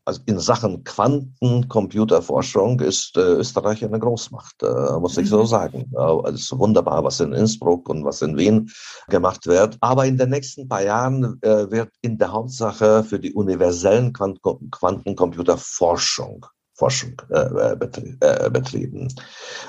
also 0.05 0.21
in 0.25 0.39
Sachen 0.39 0.83
Quantencomputerforschung 0.83 2.79
ist 2.81 3.15
äh, 3.15 3.21
Österreich 3.21 3.83
eine 3.83 3.99
Großmacht, 3.99 4.61
äh, 4.63 4.99
muss 4.99 5.17
ich 5.17 5.29
so 5.29 5.41
mhm. 5.41 5.47
sagen. 5.47 5.91
Äh, 5.95 6.29
es 6.29 6.41
ist 6.41 6.57
wunderbar, 6.57 7.03
was 7.03 7.19
in 7.19 7.33
Innsbruck 7.33 7.87
und 7.89 8.03
was 8.03 8.21
in 8.21 8.37
Wien 8.37 8.69
gemacht 9.07 9.45
wird. 9.47 9.77
Aber 9.81 10.05
in 10.05 10.17
den 10.17 10.29
nächsten 10.29 10.67
paar 10.67 10.83
Jahren 10.83 11.39
äh, 11.41 11.71
wird 11.71 11.91
in 12.01 12.17
der 12.17 12.31
Hauptsache 12.31 13.03
für 13.03 13.19
die 13.19 13.33
universellen 13.33 14.13
Quant 14.13 14.39
Quantencomputerforschung 14.71 16.45
Forschung 16.79 17.21
äh, 17.29 17.75
betrie 17.75 18.15
äh, 18.21 18.49
betrieben. 18.49 19.13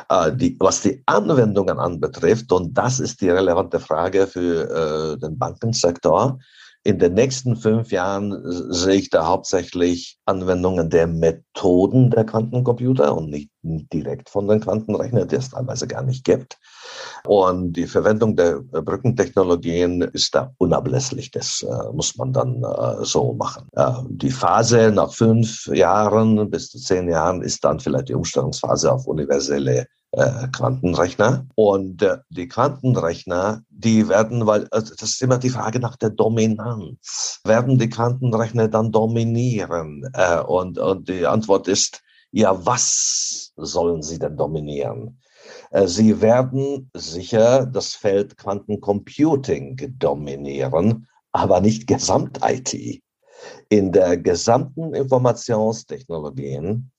Äh, 0.08 0.32
die, 0.32 0.56
was 0.60 0.82
die 0.82 1.02
Anwendungen 1.06 1.80
anbetrifft, 1.80 2.52
und 2.52 2.72
das 2.72 3.00
ist 3.00 3.20
die 3.20 3.30
relevante 3.30 3.80
Frage 3.80 4.28
für 4.28 4.70
äh, 4.70 5.18
den 5.18 5.36
Bankensektor, 5.36 6.38
in 6.82 6.98
den 6.98 7.12
nächsten 7.14 7.56
fünf 7.56 7.92
Jahren 7.92 8.34
sehe 8.72 8.96
ich 8.96 9.10
da 9.10 9.26
hauptsächlich 9.26 10.18
Anwendungen 10.24 10.88
der 10.88 11.06
Methoden 11.06 12.10
der 12.10 12.24
Quantencomputer 12.24 13.14
und 13.14 13.28
nicht 13.28 13.50
direkt 13.62 14.30
von 14.30 14.48
den 14.48 14.60
Quantenrechnern, 14.60 15.28
die 15.28 15.36
es 15.36 15.50
teilweise 15.50 15.86
gar 15.86 16.02
nicht 16.02 16.24
gibt. 16.24 16.58
Und 17.26 17.74
die 17.74 17.86
Verwendung 17.86 18.34
der 18.34 18.60
Brückentechnologien 18.60 20.00
ist 20.00 20.34
da 20.34 20.54
unablässlich. 20.56 21.30
Das 21.30 21.62
äh, 21.68 21.92
muss 21.92 22.16
man 22.16 22.32
dann 22.32 22.62
äh, 22.62 23.04
so 23.04 23.34
machen. 23.34 23.68
Äh, 23.72 23.92
die 24.08 24.30
Phase 24.30 24.90
nach 24.90 25.12
fünf 25.12 25.66
Jahren 25.66 26.50
bis 26.50 26.70
zu 26.70 26.78
zehn 26.78 27.10
Jahren 27.10 27.42
ist 27.42 27.62
dann 27.62 27.78
vielleicht 27.78 28.08
die 28.08 28.14
Umstellungsphase 28.14 28.90
auf 28.90 29.06
universelle 29.06 29.86
äh, 30.12 30.48
Quantenrechner. 30.48 31.46
Und 31.54 32.02
äh, 32.02 32.18
die 32.30 32.48
Quantenrechner, 32.48 33.62
die 33.70 34.08
werden, 34.08 34.46
weil 34.46 34.66
also 34.70 34.94
das 34.94 35.10
ist 35.10 35.22
immer 35.22 35.38
die 35.38 35.50
Frage 35.50 35.80
nach 35.80 35.96
der 35.96 36.10
Dominanz. 36.10 37.40
Werden 37.44 37.78
die 37.78 37.88
Quantenrechner 37.88 38.68
dann 38.68 38.92
dominieren? 38.92 40.08
Äh, 40.14 40.40
und, 40.40 40.78
und 40.78 41.08
die 41.08 41.26
Antwort 41.26 41.68
ist, 41.68 42.02
ja, 42.32 42.64
was 42.64 43.52
sollen 43.56 44.02
sie 44.02 44.18
denn 44.18 44.36
dominieren? 44.36 45.20
Äh, 45.70 45.86
sie 45.86 46.20
werden 46.20 46.90
sicher 46.94 47.66
das 47.66 47.94
Feld 47.94 48.36
Quantencomputing 48.36 49.96
dominieren, 49.98 51.06
aber 51.32 51.60
nicht 51.60 51.86
Gesamt-IT. 51.86 53.02
In 53.70 53.90
der 53.92 54.18
gesamten 54.18 54.92
Informationstechnologien 54.94 56.92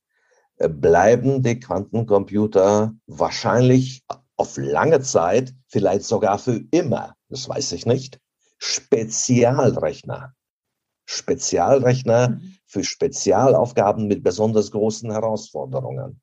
bleiben 0.69 1.43
die 1.43 1.59
Quantencomputer 1.59 2.93
wahrscheinlich 3.07 4.03
auf 4.35 4.57
lange 4.57 5.01
Zeit, 5.01 5.53
vielleicht 5.67 6.03
sogar 6.03 6.39
für 6.39 6.61
immer, 6.71 7.15
das 7.29 7.47
weiß 7.47 7.73
ich 7.73 7.85
nicht, 7.85 8.19
Spezialrechner. 8.57 10.33
Spezialrechner 11.05 12.29
mhm. 12.29 12.55
für 12.65 12.83
Spezialaufgaben 12.83 14.07
mit 14.07 14.23
besonders 14.23 14.71
großen 14.71 15.11
Herausforderungen. 15.11 16.21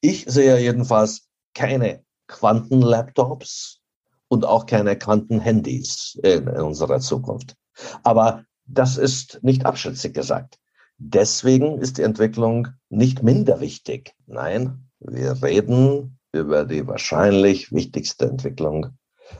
Ich 0.00 0.24
sehe 0.26 0.58
jedenfalls 0.58 1.28
keine 1.54 2.04
Quantenlaptops 2.28 3.80
und 4.28 4.44
auch 4.44 4.66
keine 4.66 4.96
Quantenhandys 4.96 6.18
in, 6.22 6.46
in 6.46 6.60
unserer 6.60 7.00
Zukunft. 7.00 7.56
Aber 8.04 8.44
das 8.66 8.96
ist 8.96 9.42
nicht 9.42 9.66
abschätzig 9.66 10.14
gesagt. 10.14 10.58
Deswegen 10.98 11.78
ist 11.78 11.98
die 11.98 12.02
Entwicklung 12.02 12.68
nicht 12.90 13.22
minder 13.22 13.60
wichtig. 13.60 14.14
Nein, 14.26 14.90
wir 14.98 15.42
reden 15.42 16.18
über 16.32 16.64
die 16.64 16.86
wahrscheinlich 16.86 17.72
wichtigste 17.72 18.26
Entwicklung 18.26 18.98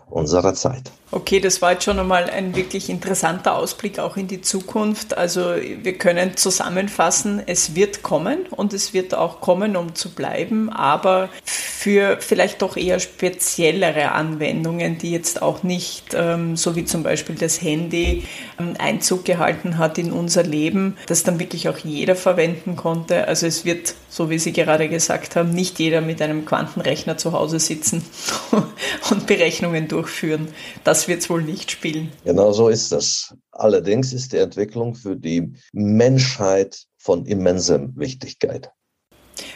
unserer 0.08 0.54
Zeit. 0.54 0.90
Okay, 1.12 1.40
das 1.40 1.60
war 1.60 1.72
jetzt 1.72 1.82
schon 1.82 1.98
einmal 1.98 2.30
ein 2.30 2.54
wirklich 2.54 2.88
interessanter 2.88 3.56
Ausblick 3.56 3.98
auch 3.98 4.16
in 4.16 4.28
die 4.28 4.42
Zukunft. 4.42 5.18
Also 5.18 5.56
wir 5.82 5.98
können 5.98 6.36
zusammenfassen, 6.36 7.42
es 7.46 7.74
wird 7.74 8.04
kommen 8.04 8.46
und 8.50 8.72
es 8.72 8.94
wird 8.94 9.14
auch 9.14 9.40
kommen, 9.40 9.76
um 9.76 9.96
zu 9.96 10.10
bleiben, 10.14 10.70
aber 10.70 11.28
für 11.44 12.18
vielleicht 12.20 12.62
doch 12.62 12.76
eher 12.76 13.00
speziellere 13.00 14.12
Anwendungen, 14.12 14.98
die 14.98 15.10
jetzt 15.10 15.42
auch 15.42 15.64
nicht, 15.64 16.14
ähm, 16.14 16.56
so 16.56 16.76
wie 16.76 16.84
zum 16.84 17.02
Beispiel 17.02 17.34
das 17.34 17.60
Handy, 17.60 18.24
ähm, 18.60 18.74
Einzug 18.78 19.24
gehalten 19.24 19.78
hat 19.78 19.98
in 19.98 20.12
unser 20.12 20.44
Leben, 20.44 20.96
das 21.06 21.24
dann 21.24 21.40
wirklich 21.40 21.68
auch 21.68 21.78
jeder 21.78 22.14
verwenden 22.14 22.76
konnte. 22.76 23.26
Also 23.26 23.48
es 23.48 23.64
wird, 23.64 23.94
so 24.08 24.30
wie 24.30 24.38
Sie 24.38 24.52
gerade 24.52 24.88
gesagt 24.88 25.34
haben, 25.34 25.50
nicht 25.50 25.80
jeder 25.80 26.02
mit 26.02 26.22
einem 26.22 26.44
Quantenrechner 26.44 27.16
zu 27.16 27.32
Hause 27.32 27.58
sitzen 27.58 28.04
und 29.10 29.26
Berechnungen 29.26 29.79
durchführen. 29.88 30.48
Das 30.84 31.08
wird 31.08 31.20
es 31.20 31.30
wohl 31.30 31.42
nicht 31.42 31.70
spielen. 31.70 32.10
Genau 32.24 32.52
so 32.52 32.68
ist 32.68 32.92
das. 32.92 33.34
Allerdings 33.52 34.12
ist 34.12 34.32
die 34.32 34.38
Entwicklung 34.38 34.94
für 34.94 35.16
die 35.16 35.52
Menschheit 35.72 36.84
von 36.98 37.26
immenser 37.26 37.88
Wichtigkeit. 37.96 38.70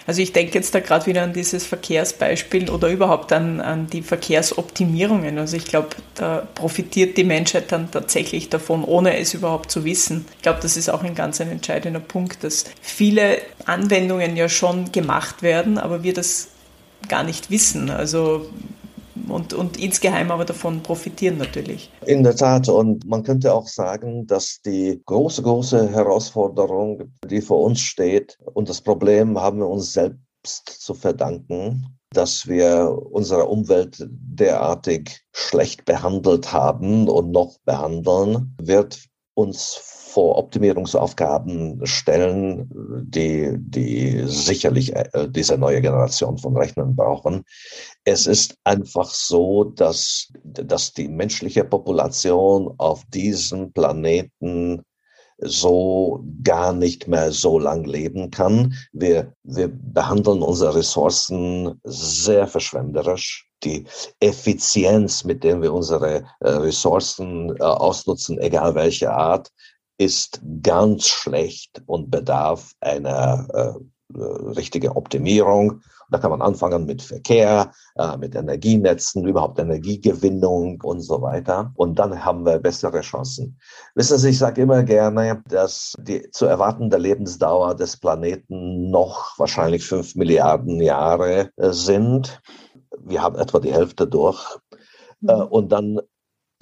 Also 0.07 0.20
ich 0.22 0.33
denke 0.33 0.55
jetzt 0.55 0.75
da 0.75 0.81
gerade 0.81 1.07
wieder 1.07 1.22
an 1.22 1.33
dieses 1.33 1.66
Verkehrsbeispiel 1.66 2.70
oder 2.70 2.89
überhaupt 2.89 3.33
an, 3.33 3.61
an 3.61 3.87
die 3.87 4.03
Verkehrsoptimierungen. 4.03 5.39
Also 5.39 5.57
ich 5.57 5.64
glaube, 5.64 5.89
da 6.14 6.47
profitiert 6.55 7.16
die 7.16 7.25
Menschheit 7.25 7.72
dann 7.72 7.91
tatsächlich 7.91 8.51
davon, 8.51 8.85
ohne 8.85 9.18
es 9.18 9.35
überhaupt 9.35 9.70
zu 9.70 9.85
wissen. 9.85 10.27
Ich 10.37 10.43
glaube, 10.43 10.61
das 10.61 10.77
ist 10.77 10.91
auch 10.91 11.03
ein 11.03 11.14
ganz 11.14 11.41
ein 11.41 11.51
entscheidender 11.51 12.01
Punkt, 12.01 12.45
dass 12.45 12.64
viele 12.81 13.39
Anwendungen 13.66 14.37
ja 14.37 14.49
schon 14.49 14.93
gemacht 14.93 15.43
werden, 15.43 15.79
aber 15.79 16.03
wir 16.03 16.14
das 16.14 16.49
gar 17.09 17.25
nicht 17.25 17.51
wissen. 17.51 17.91
Also 17.91 18.51
und, 19.29 19.53
und 19.53 19.79
insgeheim 19.79 20.31
aber 20.31 20.45
davon 20.45 20.83
profitieren 20.83 21.39
natürlich. 21.39 21.91
In 22.07 22.23
der 22.23 22.37
Tat. 22.37 22.69
Und 22.69 23.07
man 23.07 23.23
könnte 23.23 23.55
auch 23.55 23.67
sagen, 23.67 24.27
dass 24.27 24.61
die 24.62 25.01
große, 25.05 25.43
große 25.43 25.91
Herausforderung, 25.91 27.12
die 27.29 27.41
vor 27.41 27.62
uns 27.62 27.81
steht, 27.81 28.39
und 28.55 28.69
das 28.69 28.81
Problem 28.81 29.39
haben 29.39 29.59
wir 29.59 29.69
uns 29.69 29.93
selbst 29.93 30.67
zu 30.67 30.95
verdanken, 30.95 31.99
dass 32.11 32.47
wir 32.47 32.97
unsere 33.11 33.47
Umwelt 33.47 34.07
derartig 34.09 35.25
schlecht 35.33 35.85
behandelt 35.85 36.53
haben 36.53 37.09
und 37.09 37.31
noch 37.31 37.59
behandeln, 37.65 38.57
wird 38.61 39.05
uns 39.35 39.93
vor 40.15 40.39
Optimierungsaufgaben 40.39 41.85
stellen, 41.85 42.71
die, 43.05 43.57
die 43.59 44.23
sicherlich 44.27 44.95
äh, 44.95 45.29
diese 45.29 45.59
neue 45.59 45.81
Generation 45.81 46.39
von 46.39 46.57
Rechnern 46.57 46.95
brauchen. 46.95 47.45
Es 48.05 48.29
ist 48.29 48.57
einfach 48.62 49.11
so, 49.11 49.65
dass, 49.65 50.33
dass 50.45 50.93
die 50.93 51.09
menschliche 51.09 51.65
Population 51.65 52.73
auf 52.79 53.05
diesem 53.07 53.73
Planeten 53.73 54.85
so 55.39 56.25
gar 56.45 56.73
nicht 56.73 57.09
mehr 57.09 57.33
so 57.33 57.59
lang 57.59 57.83
leben 57.85 58.31
kann. 58.31 58.75
Wir, 58.93 59.33
wir 59.43 59.69
behandeln 59.69 60.43
unsere 60.43 60.77
Ressourcen 60.77 61.81
sehr 61.83 62.47
verschwenderisch. 62.47 63.49
Die 63.65 63.85
Effizienz, 64.21 65.25
mit 65.25 65.43
der 65.43 65.61
wir 65.61 65.73
unsere 65.73 66.25
äh, 66.41 66.49
Ressourcen 66.49 67.57
äh, 67.57 67.62
ausnutzen, 67.62 68.39
egal 68.39 68.77
welche 68.77 69.12
Art, 69.12 69.51
ist 69.99 70.40
ganz 70.62 71.07
schlecht 71.07 71.82
und 71.86 72.11
bedarf 72.11 72.72
einer 72.80 73.47
äh, 73.53 73.80
äh, 74.14 74.22
richtigen 74.22 74.90
Optimierung. 74.90 75.80
Da 76.11 76.18
kann 76.18 76.30
man 76.30 76.42
anfangen 76.42 76.84
mit 76.84 77.03
Verkehr, 77.03 77.72
äh, 77.97 78.16
mit 78.18 78.34
Energienetzen, 78.34 79.26
überhaupt 79.26 79.59
Energiegewinnung 79.59 80.80
und 80.82 81.01
so 81.01 81.22
weiter. 81.22 81.72
Und 81.74 81.99
dann 81.99 82.24
haben 82.24 82.45
wir 82.45 82.59
bessere 82.59 83.01
Chancen. 83.01 83.59
Wissen 83.95 84.18
Sie, 84.18 84.28
ich 84.28 84.38
sage 84.38 84.62
immer 84.62 84.82
gerne, 84.82 85.42
dass 85.49 85.95
die 85.99 86.30
zu 86.30 86.45
erwartende 86.47 86.99
Lebensdauer 86.99 87.74
des 87.74 87.97
Planeten 87.97 88.90
noch 88.90 89.38
wahrscheinlich 89.38 89.86
fünf 89.86 90.14
Milliarden 90.14 90.80
Jahre 90.80 91.51
äh, 91.57 91.70
sind. 91.72 92.40
Wir 92.99 93.22
haben 93.22 93.38
etwa 93.38 93.59
die 93.59 93.72
Hälfte 93.72 94.07
durch. 94.07 94.45
Äh, 95.26 95.34
mhm. 95.34 95.42
Und 95.45 95.72
dann 95.72 96.01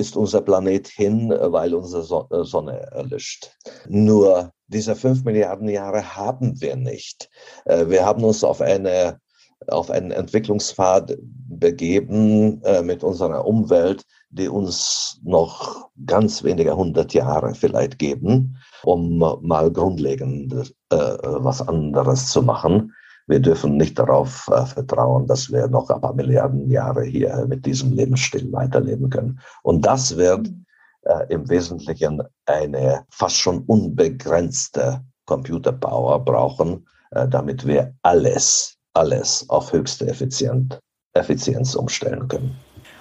ist 0.02 0.16
unser 0.16 0.40
Planet 0.40 0.88
hin, 0.88 1.30
äh, 1.30 1.52
weil 1.52 1.74
unsere 1.74 2.02
äh, 2.02 2.44
Sonne 2.44 2.80
erlischt. 2.90 3.50
Nur 3.88 4.50
diese 4.66 4.96
fünf 4.96 5.24
Milliarden 5.24 5.68
Jahre 5.68 6.16
haben 6.16 6.60
wir 6.60 6.74
nicht. 6.76 7.30
Äh, 7.66 7.88
wir 7.88 8.04
haben 8.04 8.24
uns 8.24 8.42
auf 8.44 8.60
eine 8.60 9.20
auf 9.68 9.90
einen 9.92 10.10
Entwicklungspfad 10.10 11.16
begeben 11.22 12.60
mit 12.82 13.04
unserer 13.04 13.46
Umwelt, 13.46 14.02
die 14.30 14.48
uns 14.48 15.20
noch 15.22 15.88
ganz 16.04 16.42
wenige 16.42 16.76
hundert 16.76 17.14
Jahre 17.14 17.54
vielleicht 17.54 18.00
geben, 18.00 18.56
um 18.82 19.18
mal 19.18 19.70
grundlegend 19.70 20.74
was 20.90 21.62
anderes 21.62 22.28
zu 22.32 22.42
machen. 22.42 22.92
Wir 23.26 23.40
dürfen 23.40 23.76
nicht 23.76 23.98
darauf 23.98 24.48
äh, 24.48 24.66
vertrauen, 24.66 25.26
dass 25.26 25.52
wir 25.52 25.68
noch 25.68 25.90
ein 25.90 26.00
paar 26.00 26.14
Milliarden 26.14 26.70
Jahre 26.70 27.04
hier 27.04 27.46
mit 27.48 27.64
diesem 27.66 27.92
Lebensstil 27.92 28.50
weiterleben 28.52 29.10
können. 29.10 29.40
Und 29.62 29.86
das 29.86 30.16
wird 30.16 30.48
mhm. 30.48 30.64
äh, 31.02 31.32
im 31.32 31.48
Wesentlichen 31.48 32.22
eine 32.46 33.04
fast 33.10 33.38
schon 33.38 33.60
unbegrenzte 33.64 35.02
Computerpower 35.26 36.24
brauchen, 36.24 36.86
äh, 37.12 37.28
damit 37.28 37.66
wir 37.66 37.94
alles, 38.02 38.76
alles 38.94 39.48
auf 39.48 39.72
höchste 39.72 40.08
Effizient, 40.08 40.78
Effizienz 41.14 41.74
umstellen 41.74 42.26
können. 42.28 42.56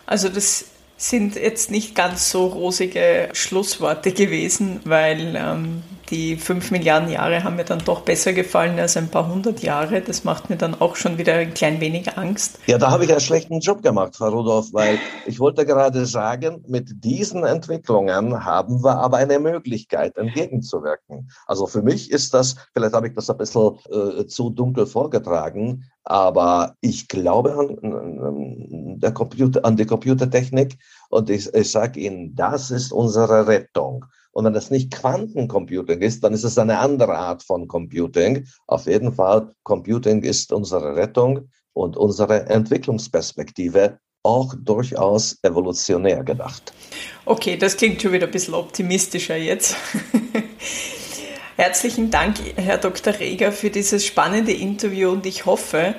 Also 0.06 0.30
das 0.30 0.66
sind 0.98 1.36
jetzt 1.36 1.72
nicht 1.72 1.96
ganz 1.96 2.30
so 2.30 2.48
rosige 2.48 3.30
Schlussworte 3.34 4.12
gewesen, 4.12 4.82
weil 4.84 5.36
ähm, 5.36 5.82
die 6.12 6.36
fünf 6.36 6.70
Milliarden 6.72 7.10
Jahre 7.10 7.44
haben 7.44 7.56
mir 7.56 7.64
dann 7.64 7.84
doch 7.84 8.02
besser 8.02 8.34
gefallen 8.34 8.78
als 8.78 8.98
ein 8.98 9.08
paar 9.08 9.28
hundert 9.28 9.64
Jahre. 9.64 10.02
Das 10.02 10.24
macht 10.24 10.50
mir 10.50 10.58
dann 10.58 10.80
auch 10.80 10.96
schon 10.96 11.18
wieder 11.18 11.34
ein 11.36 11.54
klein 11.54 11.80
wenig 11.80 12.18
Angst. 12.18 12.60
Ja, 12.68 12.78
da 12.78 12.92
habe 12.92 13.06
ich 13.06 13.12
einen 13.12 13.22
schlechten 13.22 13.60
Job 13.62 13.82
gemacht, 13.82 14.16
Frau 14.18 14.30
Rudolph, 14.30 14.74
weil 14.74 15.00
ich 15.26 15.40
wollte 15.40 15.66
gerade 15.66 16.06
sagen, 16.06 16.64
mit 16.68 17.04
diesen 17.04 17.44
Entwicklungen 17.44 18.44
haben 18.46 18.84
wir 18.84 18.98
aber 18.98 19.18
eine 19.18 19.40
Möglichkeit, 19.40 20.18
entgegenzuwirken. 20.18 21.32
Also 21.48 21.66
für 21.66 21.82
mich 21.82 22.12
ist 22.12 22.34
das, 22.34 22.56
vielleicht 22.74 22.94
habe 22.94 23.08
ich 23.08 23.14
das 23.14 23.30
ein 23.30 23.38
bisschen 23.38 23.78
äh, 23.90 24.26
zu 24.28 24.50
dunkel 24.50 24.86
vorgetragen, 24.86 25.86
aber 26.04 26.76
ich 26.82 27.08
glaube 27.08 27.54
an, 27.82 29.00
der 29.00 29.14
Computer, 29.14 29.64
an 29.64 29.78
die 29.78 29.86
Computertechnik 29.86 30.78
und 31.10 31.30
ich, 31.30 31.54
ich 31.54 31.72
sage 31.72 32.00
Ihnen, 32.00 32.36
das 32.36 32.72
ist 32.72 32.92
unsere 32.92 33.48
Rettung. 33.48 34.06
Und 34.32 34.46
wenn 34.46 34.54
das 34.54 34.72
nicht 34.72 34.92
Quantencomputing 34.92 36.02
ist, 36.02 36.24
dann 36.24 36.34
ist 36.34 36.44
es 36.44 36.58
eine 36.58 36.80
andere 36.80 37.18
Art 37.18 37.44
von 37.44 37.68
Computing. 37.68 38.48
Auf 38.68 38.86
jeden 38.86 39.14
Fall, 39.14 39.54
Computing 39.64 40.24
ist 40.24 40.54
unsere 40.54 40.96
Rettung 40.96 41.50
und 41.74 41.98
unsere 41.98 42.48
Entwicklungsperspektive 42.48 44.00
auch 44.24 44.54
durchaus 44.58 45.38
evolutionär 45.42 46.24
gedacht. 46.24 46.74
Okay, 47.26 47.58
das 47.58 47.78
klingt 47.78 48.02
schon 48.02 48.12
wieder 48.12 48.28
ein 48.28 48.32
bisschen 48.32 48.54
optimistischer 48.54 49.36
jetzt. 49.36 49.76
Herzlichen 51.62 52.10
Dank, 52.10 52.38
Herr 52.56 52.80
Dr. 52.80 53.20
Reger, 53.20 53.52
für 53.52 53.70
dieses 53.70 54.04
spannende 54.04 54.52
Interview 54.52 55.12
und 55.12 55.28
ich 55.28 55.46
hoffe, 55.46 55.94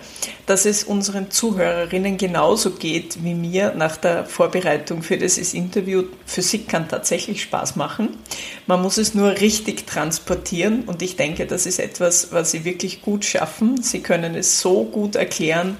dass 0.45 0.67
es 0.67 0.83
unseren 0.83 1.31
Zuhörerinnen 1.31 2.17
genauso 2.17 2.73
geht 2.73 3.23
wie 3.23 3.35
mir 3.35 3.73
nach 3.73 3.97
der 3.97 4.27
Vorbereitung 4.27 5.05
für 5.05 5.17
dieses 5.17 5.55
Interview. 5.55 6.03
Physik 6.27 6.67
kann 6.67 6.89
tatsächlich 6.89 7.43
Spaß 7.43 7.77
machen. 7.77 8.09
Man 8.67 8.83
muss 8.83 8.99
es 8.99 9.15
nur 9.15 9.41
richtig 9.41 9.87
transportieren 9.87 10.83
und 10.87 11.01
ich 11.01 11.15
denke, 11.15 11.47
das 11.47 11.65
ist 11.65 11.79
etwas, 11.79 12.33
was 12.33 12.51
Sie 12.51 12.65
wirklich 12.65 13.01
gut 13.01 13.25
schaffen. 13.25 13.85
Sie 13.85 14.01
können 14.01 14.35
es 14.35 14.59
so 14.59 14.83
gut 14.83 15.15
erklären, 15.15 15.77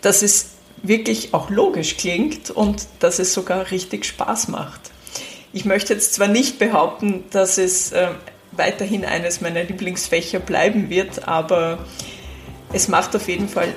dass 0.00 0.22
es 0.22 0.50
wirklich 0.80 1.34
auch 1.34 1.50
logisch 1.50 1.96
klingt 1.96 2.52
und 2.52 2.86
dass 3.00 3.18
es 3.18 3.34
sogar 3.34 3.72
richtig 3.72 4.04
Spaß 4.04 4.46
macht. 4.46 4.92
Ich 5.52 5.64
möchte 5.64 5.92
jetzt 5.94 6.14
zwar 6.14 6.28
nicht 6.28 6.60
behaupten, 6.60 7.24
dass 7.30 7.58
es 7.58 7.92
äh, 7.92 8.08
weiterhin 8.56 9.04
eines 9.04 9.40
meiner 9.40 9.64
Lieblingsfächer 9.64 10.40
bleiben 10.40 10.90
wird, 10.90 11.26
aber 11.28 11.78
es 12.72 12.88
macht 12.88 13.14
auf 13.14 13.28
jeden 13.28 13.48
Fall 13.48 13.68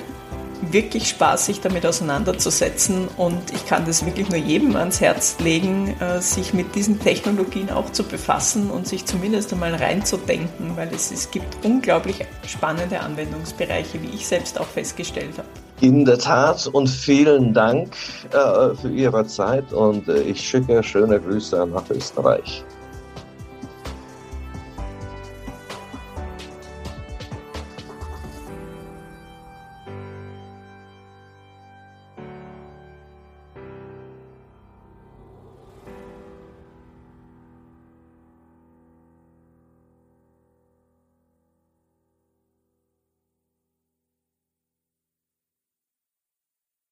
wirklich 0.71 1.09
Spaß, 1.09 1.45
sich 1.45 1.61
damit 1.61 1.85
auseinanderzusetzen 1.85 3.07
und 3.17 3.53
ich 3.53 3.65
kann 3.65 3.85
das 3.85 4.05
wirklich 4.05 4.29
nur 4.29 4.39
jedem 4.39 4.75
ans 4.75 5.01
Herz 5.01 5.37
legen, 5.39 5.95
äh, 5.99 6.21
sich 6.21 6.53
mit 6.53 6.75
diesen 6.75 6.99
Technologien 6.99 7.69
auch 7.69 7.91
zu 7.91 8.03
befassen 8.03 8.69
und 8.69 8.87
sich 8.87 9.05
zumindest 9.05 9.53
einmal 9.53 9.75
reinzudenken, 9.75 10.75
weil 10.75 10.89
es, 10.93 11.11
es 11.11 11.31
gibt 11.31 11.63
unglaublich 11.63 12.25
spannende 12.47 12.99
Anwendungsbereiche, 12.99 14.01
wie 14.01 14.15
ich 14.15 14.27
selbst 14.27 14.59
auch 14.59 14.67
festgestellt 14.67 15.37
habe. 15.37 15.47
In 15.79 16.05
der 16.05 16.17
Tat 16.17 16.65
und 16.67 16.87
vielen 16.87 17.53
Dank 17.53 17.95
äh, 18.31 18.75
für 18.75 18.89
Ihre 18.89 19.27
Zeit 19.27 19.71
und 19.73 20.07
äh, 20.07 20.21
ich 20.21 20.41
schicke 20.41 20.81
schöne 20.81 21.19
Grüße 21.19 21.67
nach 21.67 21.87
Österreich. 21.91 22.63